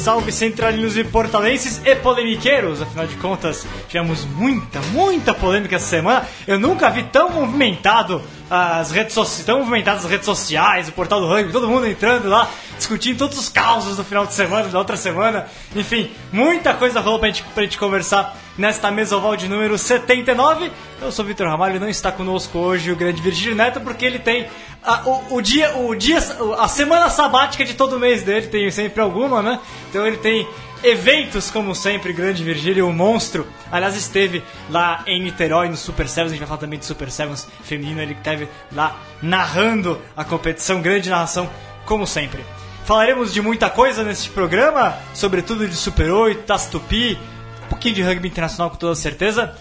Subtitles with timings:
[0.00, 2.80] salve centralinos e portalenses e polemiqueiros.
[2.80, 6.26] Afinal de contas, tivemos muita, muita polêmica essa semana.
[6.46, 11.20] Eu nunca vi tão movimentado as redes sociais, tão movimentadas as redes sociais, o portal
[11.20, 14.78] do rugby, todo mundo entrando lá, discutindo todos os causos do final de semana, da
[14.78, 15.46] outra semana.
[15.76, 20.70] Enfim, muita coisa rolou pra gente, pra gente conversar nesta mesa oval de número 79.
[21.00, 24.18] Eu sou Vitor Ramalho e não está conosco hoje o grande Virgílio Neto, porque ele
[24.18, 24.48] tem
[24.84, 26.18] a, o, o, dia, o dia,
[26.58, 29.58] a semana sabática de todo mês dele, tem sempre alguma, né?
[29.88, 30.46] Então ele tem
[30.84, 33.46] eventos, como sempre, grande Virgílio, o monstro.
[33.72, 37.10] Aliás, esteve lá em Niterói, no Super Sevens, a gente vai falar também do Super
[37.10, 41.48] Sevens feminino, ele esteve lá narrando a competição, grande narração,
[41.86, 42.44] como sempre.
[42.84, 47.39] Falaremos de muita coisa neste programa, sobretudo de Super 8, Taça Tupi, um
[47.70, 49.54] pouquinho de rugby internacional com toda certeza.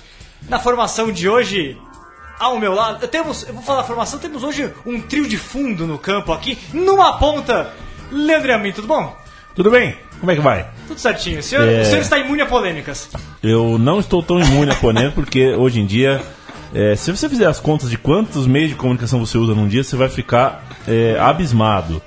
[0.49, 1.77] Na formação de hoje,
[2.39, 5.85] ao meu lado, temos, eu vou falar a formação, temos hoje um trio de fundo
[5.85, 7.73] no campo aqui, numa ponta,
[8.11, 9.15] Leandro Amin, tudo bom?
[9.55, 9.95] Tudo bem?
[10.19, 10.67] Como é que vai?
[10.87, 11.39] Tudo certinho.
[11.39, 11.81] O senhor, é...
[11.81, 13.09] o senhor está imune a polêmicas?
[13.41, 16.21] Eu não estou tão imune a polêmicas porque hoje em dia,
[16.73, 19.83] é, se você fizer as contas de quantos meios de comunicação você usa num dia,
[19.83, 22.01] você vai ficar é, abismado.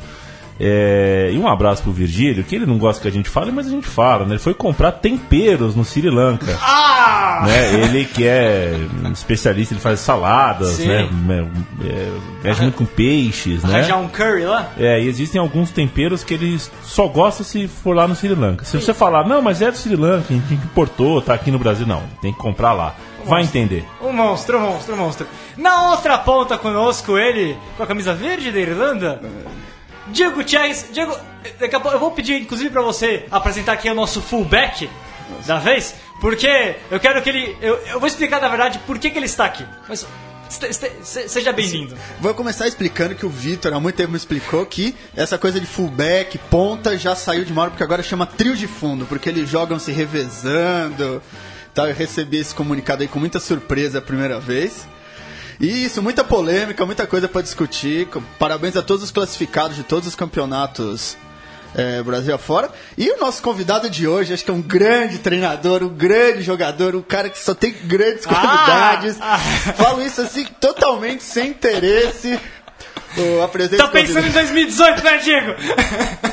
[0.65, 3.67] É, e um abraço pro Virgílio, que ele não gosta que a gente fale, mas
[3.67, 4.35] a gente fala, né?
[4.35, 6.57] Ele foi comprar temperos no Sri Lanka.
[6.63, 7.43] Ah!
[7.45, 7.83] Né?
[7.83, 8.73] Ele que é
[9.13, 10.87] especialista, ele faz saladas, Sim.
[10.87, 11.09] né?
[11.85, 12.13] É,
[12.45, 13.83] mexe muito com peixes, né?
[13.83, 14.71] Já um curry lá?
[14.79, 18.65] É, e existem alguns temperos que ele só gosta se for lá no Sri Lanka.
[18.65, 21.59] Se você falar, não, mas é do Sri Lanka, a gente importou, tá aqui no
[21.59, 22.05] Brasil, não.
[22.21, 22.95] Tem que comprar lá.
[23.25, 23.85] Vai entender.
[24.01, 25.27] Um monstro, um monstro, um monstro.
[25.57, 29.21] Na outra ponta conosco, ele com a camisa verde da Irlanda.
[30.09, 31.17] Diego Chess, Diego,
[31.59, 34.89] daqui a pouco eu vou pedir inclusive para você apresentar aqui o nosso fullback
[35.47, 37.57] da vez, porque eu quero que ele.
[37.61, 39.65] Eu, eu vou explicar na verdade por que, que ele está aqui.
[39.89, 40.07] Mas
[41.03, 41.97] Seja bem-vindo.
[42.21, 45.65] Vou começar explicando que o Vitor há muito tempo me explicou que essa coisa de
[45.67, 49.79] fullback, ponta, já saiu de moda porque agora chama trio de fundo, porque eles jogam
[49.79, 51.23] se revezando.
[51.73, 51.89] Tal.
[51.89, 54.87] Eu recebi esse comunicado aí com muita surpresa a primeira vez.
[55.63, 58.09] Isso, muita polêmica, muita coisa para discutir.
[58.37, 61.17] Parabéns a todos os classificados de todos os campeonatos
[61.73, 62.69] é, Brasil afora.
[62.99, 66.97] E o nosso convidado de hoje, acho que é um grande treinador, um grande jogador,
[66.97, 68.35] um cara que só tem grandes ah!
[68.35, 69.19] qualidades.
[69.21, 69.39] Ah.
[69.39, 72.41] Falo isso assim totalmente sem interesse.
[73.17, 75.55] O Tá pensando em 2018, né, Diego?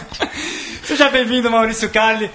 [0.83, 2.31] Seja bem-vindo, Maurício Carli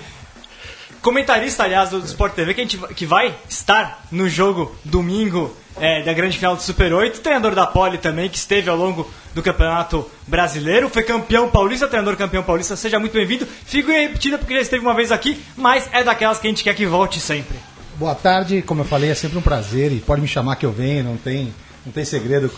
[1.04, 6.02] comentarista, aliás, do Sport TV, que, a gente, que vai estar no jogo domingo é,
[6.02, 9.42] da grande final do Super 8, treinador da Poli também, que esteve ao longo do
[9.42, 13.46] Campeonato Brasileiro, foi campeão paulista, treinador campeão paulista, seja muito bem-vindo.
[13.46, 16.74] Figura repetida porque já esteve uma vez aqui, mas é daquelas que a gente quer
[16.74, 17.56] que volte sempre.
[17.96, 20.72] Boa tarde, como eu falei, é sempre um prazer e pode me chamar que eu
[20.72, 21.52] venho, não tem,
[21.84, 22.50] não tem segredo.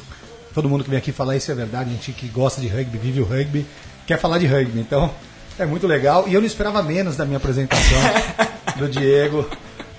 [0.55, 2.97] Todo mundo que vem aqui falar isso é verdade, a gente que gosta de rugby,
[2.97, 3.67] vive o rugby,
[4.07, 5.13] quer falar de rugby, então
[5.59, 6.25] é muito legal.
[6.27, 7.99] E eu não esperava menos da minha apresentação
[8.77, 9.47] do Diego.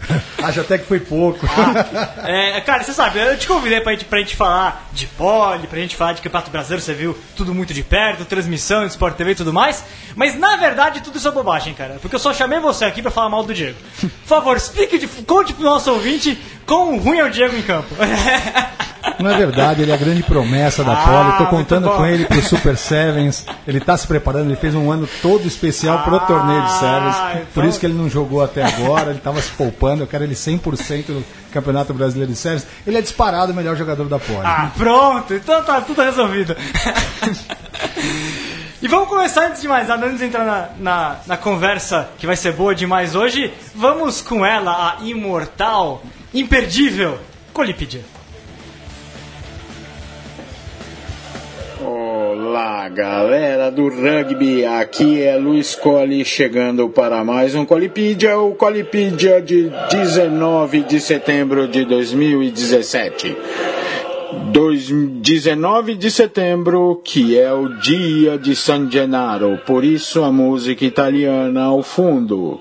[0.43, 1.45] Acho até que foi pouco.
[1.47, 5.67] Ah, é, cara, você sabe, eu te convidei pra gente, pra gente falar de pole,
[5.67, 9.31] pra gente falar de Campeonato Brasileiro, você viu tudo muito de perto, transmissão, Sport TV
[9.31, 9.83] e tudo mais.
[10.15, 11.97] Mas na verdade tudo isso é bobagem, cara.
[12.01, 13.77] Porque eu só chamei você aqui pra falar mal do Diego.
[13.99, 17.93] Por favor, explique, de, conte pro nosso ouvinte quão ruim é o Diego em campo.
[19.19, 21.31] Não é verdade, ele é a grande promessa da ah, Poli.
[21.31, 23.45] Estou contando com ele para o Super Sevens.
[23.67, 27.15] Ele está se preparando, ele fez um ano todo especial para o torneio de Sevens.
[27.15, 27.45] Ah, então...
[27.53, 30.03] Por isso que ele não jogou até agora, ele estava se poupando.
[30.03, 32.67] Eu quero ele 100% no Campeonato Brasileiro de Sevens.
[32.85, 34.41] Ele é disparado o melhor jogador da Poli.
[34.43, 36.55] Ah, pronto, então tá tudo resolvido.
[38.79, 42.27] E vamos começar antes de mais nada, antes de entrar na, na, na, conversa que
[42.27, 47.17] vai ser boa demais hoje, vamos com ela, a imortal, imperdível,
[47.51, 48.05] Colípide.
[51.89, 54.65] Olá, galera do rugby.
[54.65, 61.65] Aqui é Luiz Colli chegando para mais um Colipídia, o Colipídia de 19 de setembro
[61.65, 63.37] de 2017.
[65.21, 71.63] 19 de setembro, que é o dia de San Gennaro, por isso a música italiana
[71.63, 72.59] ao fundo.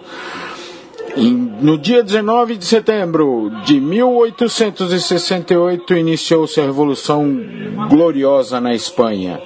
[1.18, 7.40] No dia 19 de setembro de 1868 iniciou-se a Revolução
[7.88, 9.40] Gloriosa na Espanha.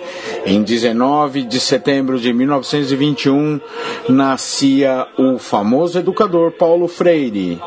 [0.45, 3.61] Em 19 de setembro de 1921
[4.09, 7.61] nascia o famoso educador Paulo Freire.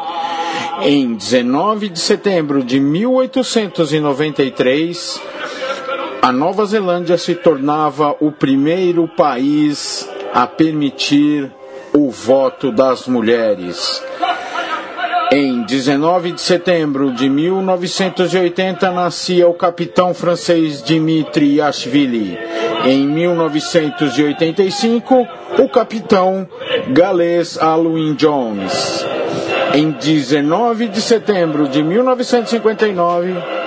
[0.81, 5.21] Em 19 de setembro de 1893,
[6.21, 11.49] a Nova Zelândia se tornava o primeiro país a permitir
[11.95, 14.03] o voto das mulheres.
[15.31, 22.37] Em 19 de setembro de 1980 nascia o capitão francês Dmitri Yashvili.
[22.85, 25.25] Em 1985,
[25.57, 26.45] o capitão
[26.89, 29.05] galês Alwyn Jones.
[29.73, 33.62] Em 19 de setembro de 1959,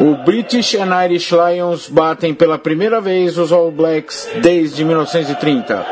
[0.00, 5.86] o British and Irish Lions batem pela primeira vez os All Blacks desde 1930.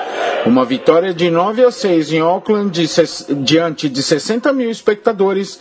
[0.46, 2.86] Uma vitória de 9 a 6 em Auckland de,
[3.44, 5.60] diante de 60 mil espectadores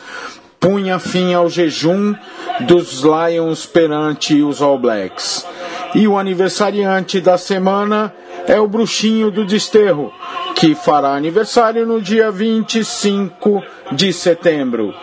[0.59, 2.15] punha fim ao jejum
[2.61, 5.45] dos Lions perante os All Blacks.
[5.93, 8.13] E o aniversariante da semana
[8.47, 10.11] é o Bruxinho do Desterro,
[10.55, 13.61] que fará aniversário no dia 25
[13.91, 14.93] de setembro.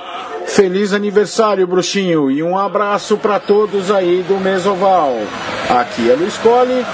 [0.46, 5.16] Feliz aniversário, Bruxinho, e um abraço para todos aí do Mesoval.
[5.68, 6.84] Aqui é Luiz Cole,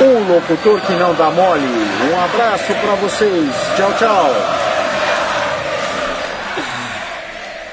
[0.00, 1.66] o locutor que não dá mole.
[2.10, 3.54] Um abraço para vocês.
[3.76, 4.30] Tchau, tchau.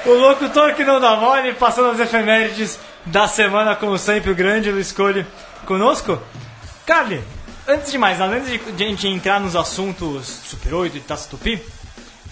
[0.06, 4.70] O locutor que não dá mole, passando as efemérides da semana, como sempre, o grande
[4.70, 5.26] Luiz Cole
[5.64, 6.18] conosco.
[6.84, 7.22] Carly,
[7.66, 11.30] antes de mais nada, antes de a gente entrar nos assuntos Super 8 e Taça
[11.30, 11.62] Tupi,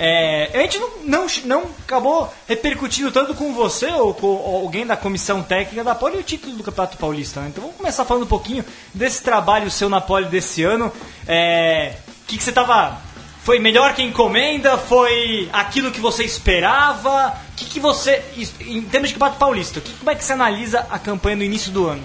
[0.04, 4.26] é, a gente não, não, não acabou repercutindo tanto com você ou com
[4.64, 7.40] alguém da comissão técnica da Poli o título do Campeonato Paulista.
[7.40, 7.50] Né?
[7.50, 10.86] Então vamos começar falando um pouquinho desse trabalho seu na Poli desse ano.
[10.86, 10.92] O
[11.28, 11.94] é,
[12.26, 13.00] que, que você estava
[13.44, 14.76] foi melhor que encomenda?
[14.76, 17.28] Foi aquilo que você esperava?
[17.52, 18.24] O que, que você,
[18.60, 21.70] em termos de campeonato paulista, que, como é que você analisa a campanha no início
[21.70, 22.02] do ano?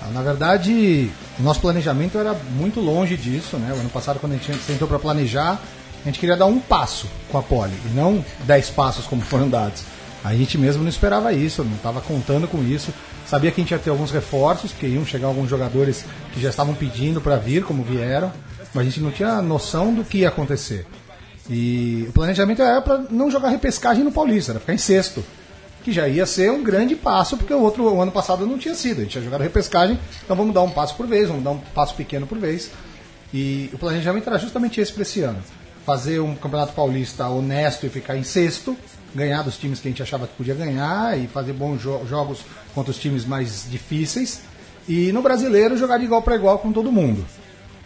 [0.00, 3.72] Ah, na verdade, o nosso planejamento era muito longe disso, né?
[3.72, 5.60] O ano passado, quando a gente sentou para planejar,
[6.02, 9.48] a gente queria dar um passo com a pole, e não dez passos como foram
[9.48, 9.82] dados.
[10.22, 12.92] A gente mesmo não esperava isso, não estava contando com isso.
[13.26, 16.50] Sabia que a gente ia ter alguns reforços, porque iam chegar alguns jogadores que já
[16.50, 18.30] estavam pedindo para vir, como vieram
[18.74, 20.86] mas a gente não tinha noção do que ia acontecer.
[21.48, 25.24] E o planejamento era para não jogar repescagem no Paulista, era ficar em sexto.
[25.82, 28.74] Que já ia ser um grande passo, porque o outro o ano passado não tinha
[28.74, 28.98] sido.
[28.98, 31.58] A gente tinha jogado repescagem, então vamos dar um passo por vez, vamos dar um
[31.58, 32.70] passo pequeno por vez.
[33.32, 35.38] E o planejamento era justamente esse para esse ano.
[35.90, 38.76] Fazer um campeonato paulista honesto e ficar em sexto,
[39.12, 42.42] ganhar dos times que a gente achava que podia ganhar e fazer bons jo jogos
[42.72, 44.42] contra os times mais difíceis.
[44.88, 47.26] E no brasileiro jogar de igual para igual com todo mundo.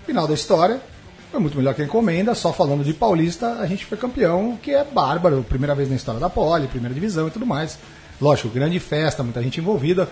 [0.04, 0.82] Final da história,
[1.30, 4.72] foi muito melhor que a encomenda, só falando de Paulista, a gente foi campeão, que
[4.72, 7.78] é bárbaro, primeira vez na história da Poli, primeira divisão e tudo mais.
[8.20, 10.10] Lógico, grande festa, muita gente envolvida,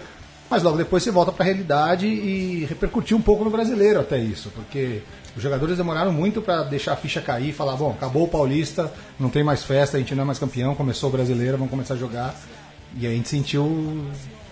[0.52, 4.18] mas logo depois você volta para a realidade e repercutiu um pouco no brasileiro até
[4.18, 5.00] isso, porque
[5.34, 8.92] os jogadores demoraram muito para deixar a ficha cair e falar: bom, acabou o Paulista,
[9.18, 11.94] não tem mais festa, a gente não é mais campeão, começou o brasileiro, vamos começar
[11.94, 12.34] a jogar.
[12.98, 14.04] E a gente sentiu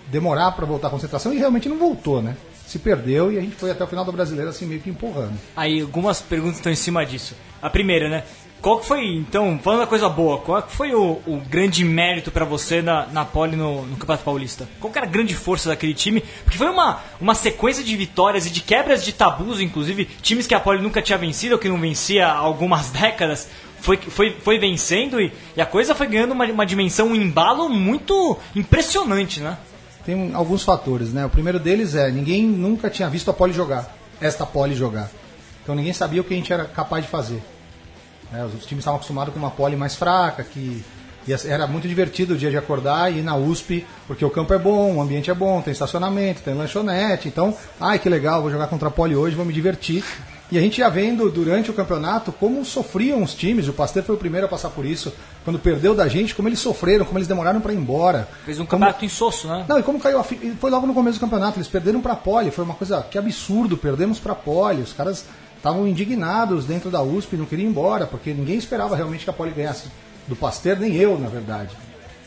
[0.07, 2.35] demorar para voltar à concentração e realmente não voltou, né?
[2.71, 5.37] se perdeu e a gente foi até o final do brasileiro assim meio que empurrando.
[5.55, 7.35] Aí algumas perguntas estão em cima disso.
[7.61, 8.23] A primeira, né?
[8.61, 12.29] Qual que foi, então, falando da coisa boa, qual que foi o, o grande mérito
[12.29, 14.69] para você na, na pole no, no, Campeonato Paulista?
[14.79, 16.21] Qual que era a grande força daquele time?
[16.43, 20.53] Porque foi uma, uma sequência de vitórias e de quebras de tabus, inclusive, times que
[20.53, 23.49] a pole nunca tinha vencido, ou que não vencia há algumas décadas,
[23.79, 27.67] foi, foi, foi vencendo e, e a coisa foi ganhando uma, uma dimensão, um embalo
[27.67, 29.57] muito impressionante, né?
[30.05, 31.25] tem alguns fatores, né?
[31.25, 35.09] O primeiro deles é, ninguém nunca tinha visto a Poli jogar, esta Poli jogar.
[35.63, 37.41] Então ninguém sabia o que a gente era capaz de fazer.
[38.31, 38.45] Né?
[38.45, 40.83] Os times estavam acostumados com uma Poli mais fraca, que
[41.45, 44.57] era muito divertido o dia de acordar e ir na USP, porque o campo é
[44.57, 47.27] bom, o ambiente é bom, tem estacionamento, tem lanchonete.
[47.27, 50.03] Então, ai que legal, vou jogar contra a Poli hoje, vou me divertir.
[50.51, 53.69] E a gente ia vendo durante o campeonato como sofriam os times.
[53.69, 55.13] O Pasteur foi o primeiro a passar por isso.
[55.45, 58.27] Quando perdeu da gente, como eles sofreram, como eles demoraram para ir embora.
[58.43, 58.81] Fez um como...
[58.81, 59.63] campeonato insosso, né?
[59.65, 60.53] Não, e como caiu a fi...
[60.59, 61.57] Foi logo no começo do campeonato.
[61.57, 62.51] Eles perderam para a Poli.
[62.51, 63.77] Foi uma coisa que absurdo.
[63.77, 64.81] Perdemos para a Poli.
[64.81, 65.23] Os caras
[65.61, 69.33] estavam indignados dentro da USP, não queriam ir embora, porque ninguém esperava realmente que a
[69.33, 69.89] Poli ganhasse
[70.27, 71.77] do Pasteur, nem eu, na verdade.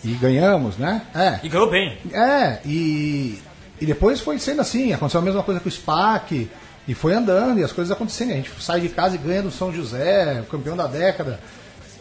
[0.05, 1.03] E ganhamos, né?
[1.13, 1.41] É.
[1.43, 1.99] E ganhou bem.
[2.13, 3.41] É, e,
[3.81, 4.93] e depois foi sendo assim.
[4.93, 6.49] Aconteceu a mesma coisa com o SPAC.
[6.87, 8.33] E foi andando e as coisas acontecendo.
[8.33, 11.41] A gente sai de casa e ganha do São José, o campeão da década.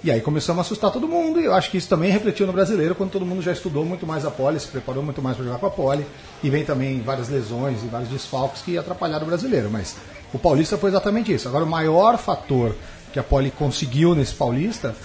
[0.03, 2.51] E aí começamos a assustar todo mundo, e eu acho que isso também refletiu no
[2.51, 5.45] brasileiro, quando todo mundo já estudou muito mais a pole, se preparou muito mais para
[5.45, 6.05] jogar com a pole,
[6.43, 9.69] e vem também várias lesões e vários desfalques que atrapalharam o brasileiro.
[9.71, 9.95] Mas
[10.33, 11.47] o paulista foi exatamente isso.
[11.47, 12.75] Agora, o maior fator
[13.13, 14.95] que a pole conseguiu nesse paulista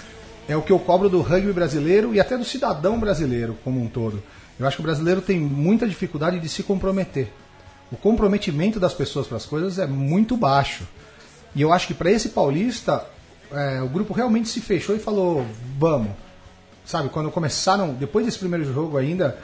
[0.47, 3.87] é o que eu cobro do rugby brasileiro e até do cidadão brasileiro como um
[3.87, 4.21] todo.
[4.59, 7.31] Eu acho que o brasileiro tem muita dificuldade de se comprometer
[7.91, 10.87] o comprometimento das pessoas para as coisas é muito baixo.
[11.55, 13.05] E eu acho que para esse paulista,
[13.51, 15.45] é, o grupo realmente se fechou e falou:
[15.77, 16.11] vamos.
[16.85, 19.37] Sabe, quando começaram, depois desse primeiro jogo ainda,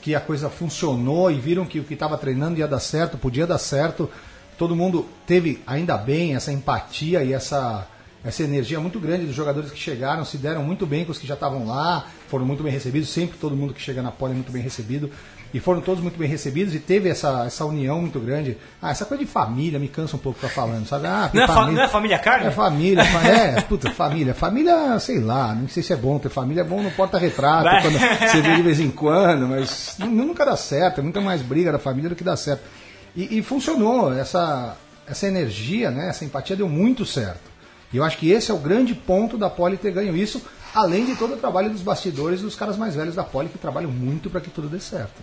[0.00, 3.46] que a coisa funcionou e viram que o que estava treinando ia dar certo, podia
[3.46, 4.10] dar certo,
[4.58, 7.86] todo mundo teve, ainda bem, essa empatia e essa,
[8.24, 11.26] essa energia muito grande dos jogadores que chegaram, se deram muito bem com os que
[11.26, 14.34] já estavam lá, foram muito bem recebidos, sempre todo mundo que chega na Poli é
[14.36, 15.10] muito bem recebido,
[15.54, 18.56] e foram todos muito bem recebidos, e teve essa, essa união muito grande.
[18.80, 21.06] Ah, essa coisa de família me cansa um pouco pra falando, sabe?
[21.06, 22.46] Ah, Não é, fa- família, não é família carne?
[22.46, 24.32] é família, fa- é, puta, família.
[24.32, 27.98] Família, sei lá, não sei se é bom ter família, é bom no porta-retrato, quando
[27.98, 31.70] você vê de vez em quando, mas nu- nunca dá certo, é muito mais briga
[31.70, 32.62] da família do que dá certo.
[33.14, 34.76] E, e funcionou, essa,
[35.06, 37.50] essa energia, né, essa empatia deu muito certo.
[37.92, 40.42] E eu acho que esse é o grande ponto da Poli ter ganho isso,
[40.74, 43.90] além de todo o trabalho dos bastidores dos caras mais velhos da Poli que trabalham
[43.90, 45.20] muito para que tudo dê certo.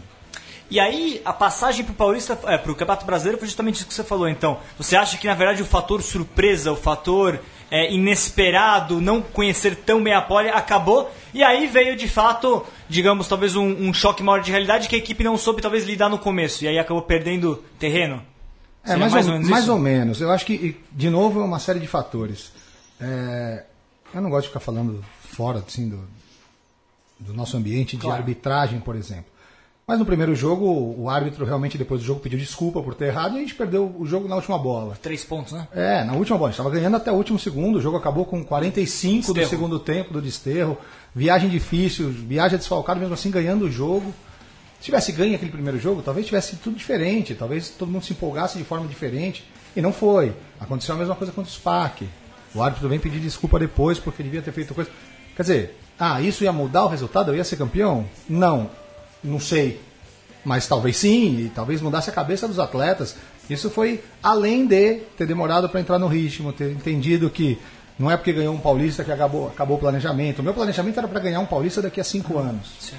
[0.72, 4.04] E aí, a passagem pro Paulista, é, pro Campeonato Brasileiro foi justamente isso que você
[4.04, 4.60] falou, então.
[4.78, 7.40] Você acha que, na verdade, o fator surpresa, o fator
[7.72, 13.28] é, inesperado, não conhecer tão bem a pole, acabou, e aí veio, de fato, digamos,
[13.28, 16.18] talvez um, um choque maior de realidade que a equipe não soube, talvez, lidar no
[16.18, 18.22] começo, e aí acabou perdendo terreno?
[18.84, 19.72] É, Seria mais, ou, mais isso?
[19.74, 20.22] ou menos.
[20.22, 22.52] Eu acho que, de novo, é uma série de fatores.
[23.00, 23.66] É,
[24.14, 26.00] eu não gosto de ficar falando fora assim, do,
[27.20, 28.20] do nosso ambiente de Claro.
[28.20, 29.26] arbitragem, por exemplo.
[29.90, 33.34] Mas no primeiro jogo, o árbitro realmente, depois do jogo, pediu desculpa por ter errado
[33.34, 34.96] e a gente perdeu o jogo na última bola.
[35.02, 35.68] Três pontos, né?
[35.74, 36.50] É, na última bola.
[36.50, 37.78] A gente estava ganhando até o último segundo.
[37.80, 39.50] O jogo acabou com 45 do Desterro.
[39.50, 40.78] segundo tempo do desterro.
[41.16, 44.14] Viagem difícil, viagem desfalcada, mesmo assim ganhando o jogo.
[44.78, 47.34] Se tivesse ganho aquele primeiro jogo, talvez tivesse tudo diferente.
[47.34, 49.44] Talvez todo mundo se empolgasse de forma diferente.
[49.76, 50.36] E não foi.
[50.60, 52.08] Aconteceu a mesma coisa contra o SPAC.
[52.54, 54.92] O árbitro vem pedir desculpa depois porque devia ter feito coisa.
[55.36, 57.32] Quer dizer, ah, isso ia mudar o resultado?
[57.32, 58.06] Eu ia ser campeão?
[58.30, 58.70] Não.
[59.24, 59.80] Não sei.
[60.44, 63.16] Mas talvez sim, e talvez mudasse a cabeça dos atletas.
[63.50, 67.60] Isso foi além de ter demorado para entrar no ritmo, ter entendido que
[67.98, 70.40] não é porque ganhou um paulista que acabou, acabou o planejamento.
[70.40, 72.94] O meu planejamento era para ganhar um paulista daqui a cinco anos.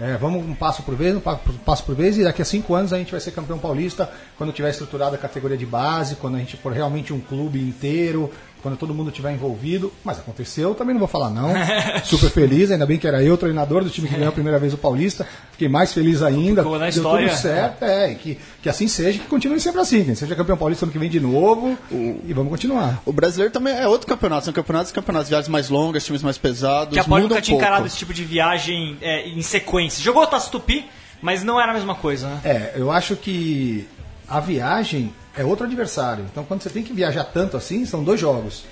[0.00, 2.74] É, vamos um passo por vez, um pa- passo por vez, e daqui a cinco
[2.74, 6.34] anos a gente vai ser campeão paulista quando tiver estruturada a categoria de base, quando
[6.34, 8.30] a gente for realmente um clube inteiro,
[8.64, 9.92] quando todo mundo estiver envolvido.
[10.02, 11.50] Mas aconteceu, também não vou falar não.
[12.02, 14.72] Super feliz, ainda bem que era eu, treinador do time que ganhou a primeira vez
[14.72, 15.28] o Paulista.
[15.52, 16.62] Fiquei mais feliz ainda.
[16.62, 17.28] Ficou na Deu história.
[17.28, 20.56] tudo certo, é, e que, que assim seja, que continue sempre assim, que seja campeão
[20.56, 23.02] paulista ano que vem de novo e vamos continuar.
[23.04, 26.38] O brasileiro também é outro campeonato, são campeonatos e campeonatos, viagens mais longas, times mais
[26.38, 26.94] pesados.
[26.94, 27.66] Que a muda nunca tinha pouco.
[27.66, 30.02] encarado esse tipo de viagem é, em sequência.
[30.02, 30.86] Jogou o Taça Tupi,
[31.20, 32.40] mas não era a mesma coisa, né?
[32.44, 33.86] É, eu acho que
[34.26, 36.24] a viagem é outro adversário.
[36.30, 38.64] Então, quando você tem que viajar tanto assim, são dois jogos.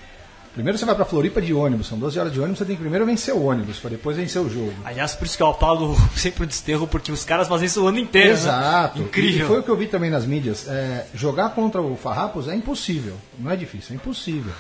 [0.55, 2.83] Primeiro você vai pra Floripa de ônibus, são 12 horas de ônibus, você tem que
[2.83, 4.75] primeiro vencer o ônibus, para depois vencer o jogo.
[4.85, 7.87] Aliás, por isso que eu aplaudo sempre o desterro, porque os caras fazem isso o
[7.89, 8.29] ano inteiro.
[8.29, 8.35] né?
[8.35, 9.01] Exato.
[9.01, 9.47] Incrível.
[9.47, 10.69] E foi o que eu vi também nas mídias.
[10.69, 13.15] É, jogar contra o Farrapos é impossível.
[13.39, 14.53] Não é difícil, é impossível.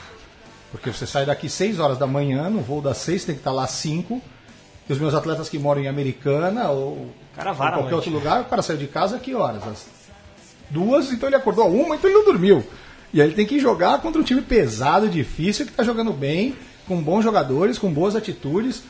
[0.71, 3.52] Porque você sai daqui 6 horas da manhã, no voo das 6, tem que estar
[3.52, 4.23] lá 5.
[4.88, 7.94] E os meus atletas que moram em Americana ou a qualquer noite.
[7.94, 9.62] outro lugar, o cara saiu de casa a que horas?
[9.62, 9.85] Às
[10.73, 12.64] duas, então ele acordou uma, então ele não dormiu.
[13.12, 16.57] E aí ele tem que jogar contra um time pesado, difícil, que está jogando bem,
[16.88, 18.83] com bons jogadores, com boas atitudes.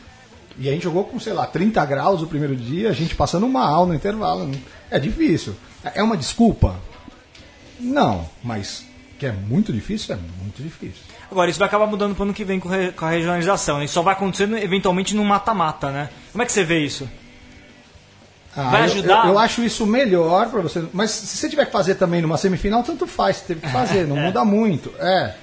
[0.58, 3.48] E a gente jogou com, sei lá, 30 graus o primeiro dia, a gente passando
[3.48, 4.50] mal no intervalo.
[4.90, 5.56] É difícil.
[5.82, 6.76] É uma desculpa?
[7.80, 8.84] Não, mas
[9.18, 11.02] que é muito difícil, é muito difícil.
[11.30, 13.78] Agora, isso vai acabar mudando pro ano que vem com, com a regionalização.
[13.78, 13.86] né?
[13.86, 16.10] Isso só vai acontecendo eventualmente num mata-mata, né?
[16.30, 17.08] Como é que você vê isso?
[18.56, 19.26] Ah, Vai eu- ajudar?
[19.26, 20.84] Eu, eu acho isso melhor para você.
[20.92, 24.04] Mas se você tiver que fazer também numa semifinal, tanto faz, você teve que fazer,
[24.08, 24.92] não muda muito.
[24.98, 25.34] É.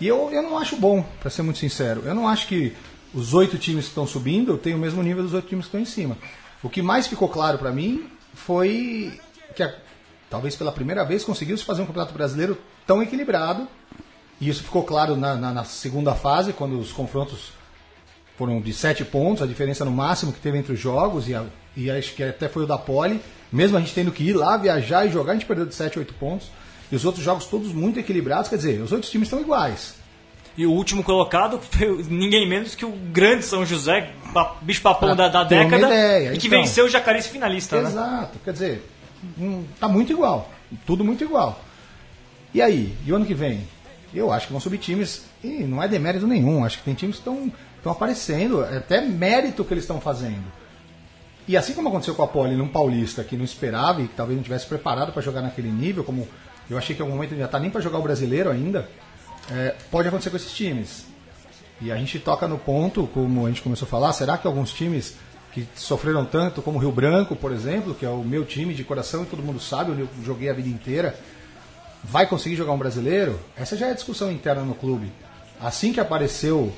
[0.00, 2.02] E eu, eu não acho bom, para ser muito sincero.
[2.04, 2.74] Eu não acho que
[3.14, 5.80] os oito times que estão subindo têm o mesmo nível dos oito times que estão
[5.80, 6.18] em cima.
[6.62, 9.18] O que mais ficou claro para mim foi
[9.54, 9.72] que a-
[10.28, 13.66] talvez pela primeira vez conseguiu-se fazer um campeonato brasileiro tão equilibrado.
[14.40, 17.52] E isso ficou claro na, na- na segunda fase, quando os confrontos
[18.38, 21.44] foram de sete pontos, a diferença no máximo que teve entre os jogos, e, a-
[21.76, 23.20] e acho que até foi o da Poli.
[23.52, 25.98] Mesmo a gente tendo que ir lá, viajar e jogar, a gente perdeu de 7,
[25.98, 26.48] 8 pontos.
[26.90, 29.94] E os outros jogos todos muito equilibrados, quer dizer, os outros times estão iguais.
[30.56, 34.10] E o último colocado foi ninguém menos que o grande São José,
[34.62, 36.58] bicho papão Pra da, da década, ideia, e que então.
[36.60, 37.88] venceu o Jacarés finalista, né?
[37.90, 38.82] Exato, quer dizer,
[39.38, 40.50] hum, tá muito igual,
[40.86, 41.60] tudo muito igual.
[42.54, 43.66] E aí, e o ano que vem?
[44.14, 47.16] Eu acho que vão subir times, e não é demérito nenhum, acho que tem times
[47.16, 47.52] que estão
[47.86, 50.44] estão aparecendo, é até mérito que eles estão fazendo.
[51.46, 54.36] E assim como aconteceu com a Poli num paulista que não esperava e que talvez
[54.36, 56.26] não tivesse preparado para jogar naquele nível, como
[56.68, 58.88] eu achei que em algum momento ele já tá nem para jogar o brasileiro ainda,
[59.52, 61.06] é, pode acontecer com esses times.
[61.80, 64.72] E a gente toca no ponto, como a gente começou a falar, será que alguns
[64.72, 65.14] times
[65.52, 68.82] que sofreram tanto, como o Rio Branco, por exemplo, que é o meu time de
[68.82, 71.14] coração e todo mundo sabe, onde eu joguei a vida inteira,
[72.02, 73.38] vai conseguir jogar um brasileiro?
[73.56, 75.12] Essa já é discussão interna no clube.
[75.60, 76.72] Assim que apareceu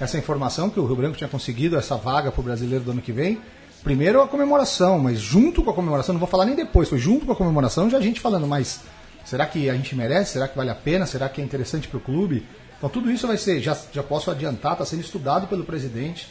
[0.00, 3.02] essa informação que o Rio Branco tinha conseguido essa vaga para o brasileiro do ano
[3.02, 3.40] que vem,
[3.82, 7.26] primeiro a comemoração, mas junto com a comemoração, não vou falar nem depois, foi junto
[7.26, 8.80] com a comemoração já a gente falando, mas
[9.24, 10.32] será que a gente merece?
[10.32, 11.06] Será que vale a pena?
[11.06, 12.46] Será que é interessante para o clube?
[12.76, 16.28] Então tudo isso vai ser, já, já posso adiantar, está sendo estudado pelo presidente.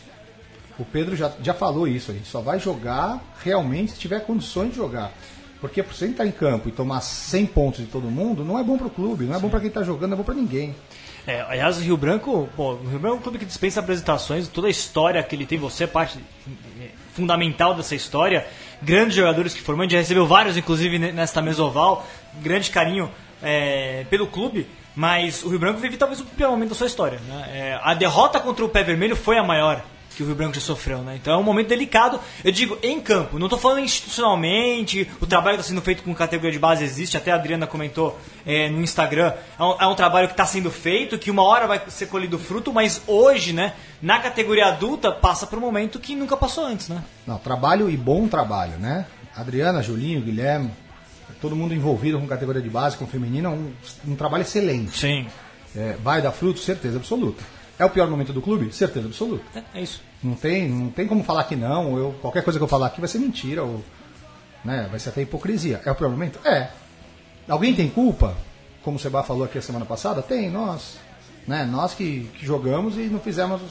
[0.78, 4.72] O Pedro já, já falou isso, a gente só vai jogar realmente se tiver condições
[4.72, 5.12] de jogar.
[5.62, 8.78] Porque você entrar em campo e tomar 100 pontos de todo mundo não é bom
[8.78, 10.76] para o clube, não é bom para quem está jogando, não é bom para ninguém.
[11.26, 14.68] É, aliás, o Rio Branco, pô, Rio Branco é um clube que dispensa apresentações, toda
[14.68, 16.20] a história que ele tem, você é parte
[16.82, 18.46] é, fundamental dessa história.
[18.82, 22.06] Grandes jogadores que formou, já recebeu vários, inclusive, nesta mesoval.
[22.42, 23.10] Grande carinho
[23.42, 27.20] é, pelo clube, mas o Rio Branco vive talvez o pior momento da sua história.
[27.26, 27.50] Né?
[27.54, 29.82] É, a derrota contra o Pé Vermelho foi a maior
[30.16, 31.18] que o Rio Branco já sofreu, né?
[31.22, 33.38] Então é um momento delicado, eu digo, em campo.
[33.40, 37.32] Não estou falando institucionalmente, o trabalho está sendo feito com categoria de base existe, até
[37.32, 39.34] a Adriana comentou é, no Instagram.
[39.60, 42.38] É um, é um trabalho que está sendo feito, que uma hora vai ser colhido
[42.38, 46.90] fruto, mas hoje, né, na categoria adulta, passa por um momento que nunca passou antes,
[46.90, 47.04] né?
[47.26, 49.06] Não, trabalho e bom trabalho, né?
[49.36, 50.72] Adriana, Julinho, Guilherme,
[51.42, 53.74] todo mundo envolvido com categoria de base, com feminina, um,
[54.08, 54.98] um trabalho excelente.
[54.98, 55.28] Sim.
[55.76, 57.44] É, vai dar fruto, certeza absoluta.
[57.78, 58.72] É o pior momento do clube?
[58.72, 59.44] Certeza absoluta.
[59.56, 60.02] É, é, isso.
[60.24, 61.98] Não tem, não tem como falar que não.
[61.98, 63.84] Eu, qualquer coisa que eu falar aqui vai ser mentira, ou
[64.64, 65.82] né, vai ser até hipocrisia.
[65.86, 66.40] É o pior momento?
[66.48, 66.70] É.
[67.48, 68.36] Alguém tem culpa?
[68.84, 70.22] Como o Seba falou aqui a semana passada?
[70.22, 70.98] Tem, nós.
[71.48, 73.62] Né, nós que, que jogamos e não fizemos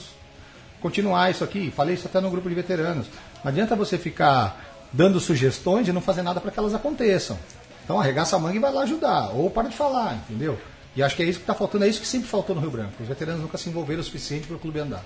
[0.81, 1.71] continuar isso aqui.
[1.71, 3.07] Falei isso até no grupo de veteranos.
[3.43, 4.61] Não adianta você ficar
[4.93, 7.39] dando sugestões e não fazer nada para que elas aconteçam.
[7.85, 9.31] Então arregaça a manga e vai lá ajudar.
[9.31, 10.59] Ou para de falar, entendeu?
[10.95, 12.71] E acho que é isso que está faltando, é isso que sempre faltou no Rio
[12.71, 12.93] Branco.
[13.01, 15.05] Os veteranos nunca se envolveram o suficiente para o clube andar.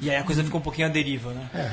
[0.00, 1.48] E aí a coisa ficou um pouquinho à deriva, né?
[1.54, 1.70] É.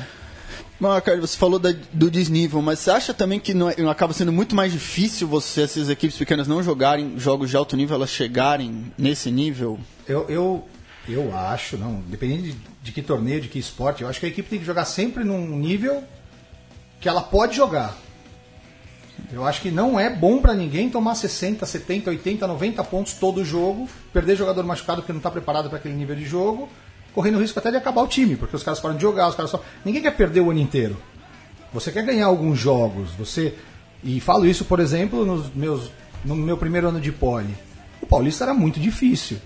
[0.78, 4.12] Mas, Carlos, você falou da, do desnível, mas você acha também que não, não, acaba
[4.12, 8.10] sendo muito mais difícil você, essas equipes pequenas, não jogarem jogos de alto nível, elas
[8.10, 9.78] chegarem nesse nível?
[10.06, 10.68] Eu, eu,
[11.08, 14.28] eu acho, não, dependendo de, de que torneio, de que esporte, eu acho que a
[14.28, 16.04] equipe tem que jogar sempre num nível
[17.00, 17.96] que ela pode jogar.
[19.32, 23.44] Eu acho que não é bom para ninguém tomar 60, 70, 80, 90 pontos todo
[23.44, 26.68] jogo, perder jogador machucado porque não está preparado para aquele nível de jogo,
[27.14, 29.50] correndo risco até de acabar o time, porque os caras param de jogar, os caras
[29.50, 29.62] só.
[29.84, 30.96] Ninguém quer perder o ano inteiro.
[31.72, 33.54] Você quer ganhar alguns jogos, você.
[34.04, 35.90] E falo isso, por exemplo, nos meus,
[36.24, 37.54] no meu primeiro ano de pole.
[38.00, 39.38] O Paulista era muito difícil.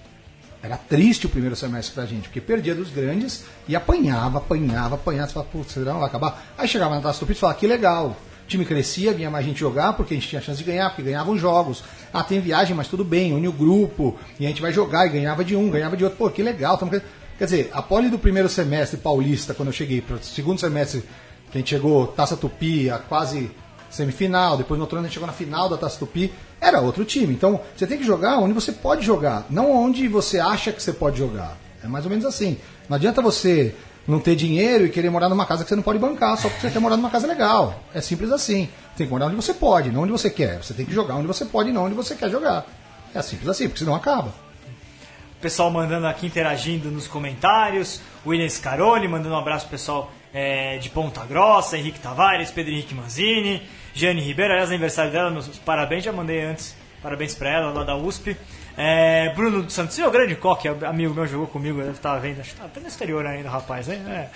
[0.63, 5.29] Era triste o primeiro semestre pra gente, porque perdia dos grandes e apanhava, apanhava, apanhava.
[5.29, 6.53] Você fala, putz, será vai acabar?
[6.59, 8.15] Aí chegava na taça do Pito e falava, que legal
[8.51, 11.39] time crescia, vinha mais gente jogar, porque a gente tinha chance de ganhar, porque ganhavam
[11.39, 11.85] jogos.
[12.13, 15.11] Ah, tem viagem, mas tudo bem, une o grupo, e a gente vai jogar, e
[15.11, 16.19] ganhava de um, ganhava de outro.
[16.19, 16.77] Pô, que legal.
[16.77, 16.91] Tamo...
[16.91, 21.03] Quer dizer, a pole do primeiro semestre paulista, quando eu cheguei, para o segundo semestre,
[21.51, 23.51] que a gente chegou Taça Tupi, a quase
[23.89, 27.05] semifinal, depois no outro ano a gente chegou na final da Taça Tupi, era outro
[27.05, 27.33] time.
[27.33, 30.93] Então, você tem que jogar onde você pode jogar, não onde você acha que você
[30.93, 31.57] pode jogar.
[31.83, 32.59] É mais ou menos assim.
[32.89, 33.75] Não adianta você
[34.11, 36.63] não ter dinheiro e querer morar numa casa que você não pode bancar só porque
[36.63, 37.83] você quer morar numa casa legal.
[37.95, 38.69] É simples assim.
[38.97, 40.63] Tem que morar onde você pode, não onde você quer.
[40.63, 42.67] Você tem que jogar onde você pode e não onde você quer jogar.
[43.15, 44.29] É simples assim, porque senão acaba.
[44.29, 48.01] O pessoal mandando aqui, interagindo nos comentários.
[48.27, 52.95] William Scaroli mandando um abraço pro pessoal é, de Ponta Grossa, Henrique Tavares, Pedro Henrique
[52.95, 53.63] Manzini,
[53.95, 56.77] Jane Ribeiro, aliás, aniversário dela, meus parabéns, já mandei antes.
[57.03, 58.37] Parabéns para ela, lá da USP.
[58.83, 62.55] É, Bruno dos Santos, o grande coque, amigo meu, jogou comigo, deve estar vendo, acho
[62.55, 64.01] que tá até no exterior ainda, rapaz, hein?
[64.09, 64.31] É.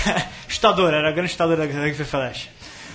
[0.46, 2.50] chutador, era grande chutador da Rugby Flash.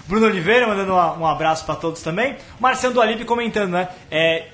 [0.05, 2.37] Bruno Oliveira mandando um abraço para todos também.
[2.59, 3.87] Marcelo do Alipe comentando, né?
[4.11, 4.49] É,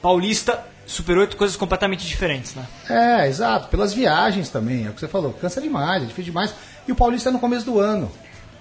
[0.00, 2.66] Paulista, Super 8, coisas completamente diferentes, né?
[2.88, 3.68] É, exato.
[3.68, 5.34] Pelas viagens também, é o que você falou.
[5.34, 6.54] Cansa demais, é difícil demais.
[6.88, 8.10] E o Paulista é no começo do ano.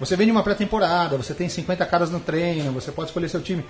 [0.02, 3.42] Você vem de uma pré-temporada, você tem 50 caras no treino, você pode escolher seu
[3.42, 3.64] time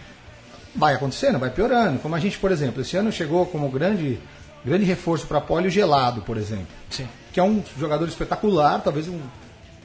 [0.76, 2.00] vai acontecendo, vai piorando.
[2.00, 4.20] Como a gente, por exemplo, esse ano chegou como grande,
[4.64, 6.68] grande reforço para Poli o Gelado, por exemplo.
[6.90, 7.08] Sim.
[7.32, 9.20] Que é um jogador espetacular, talvez um,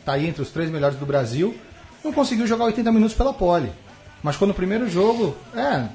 [0.05, 1.57] tá aí entre os três melhores do Brasil.
[2.03, 3.73] Não conseguiu jogar 80 minutos pela Poli.
[4.23, 5.89] Mas quando no primeiro jogo, é,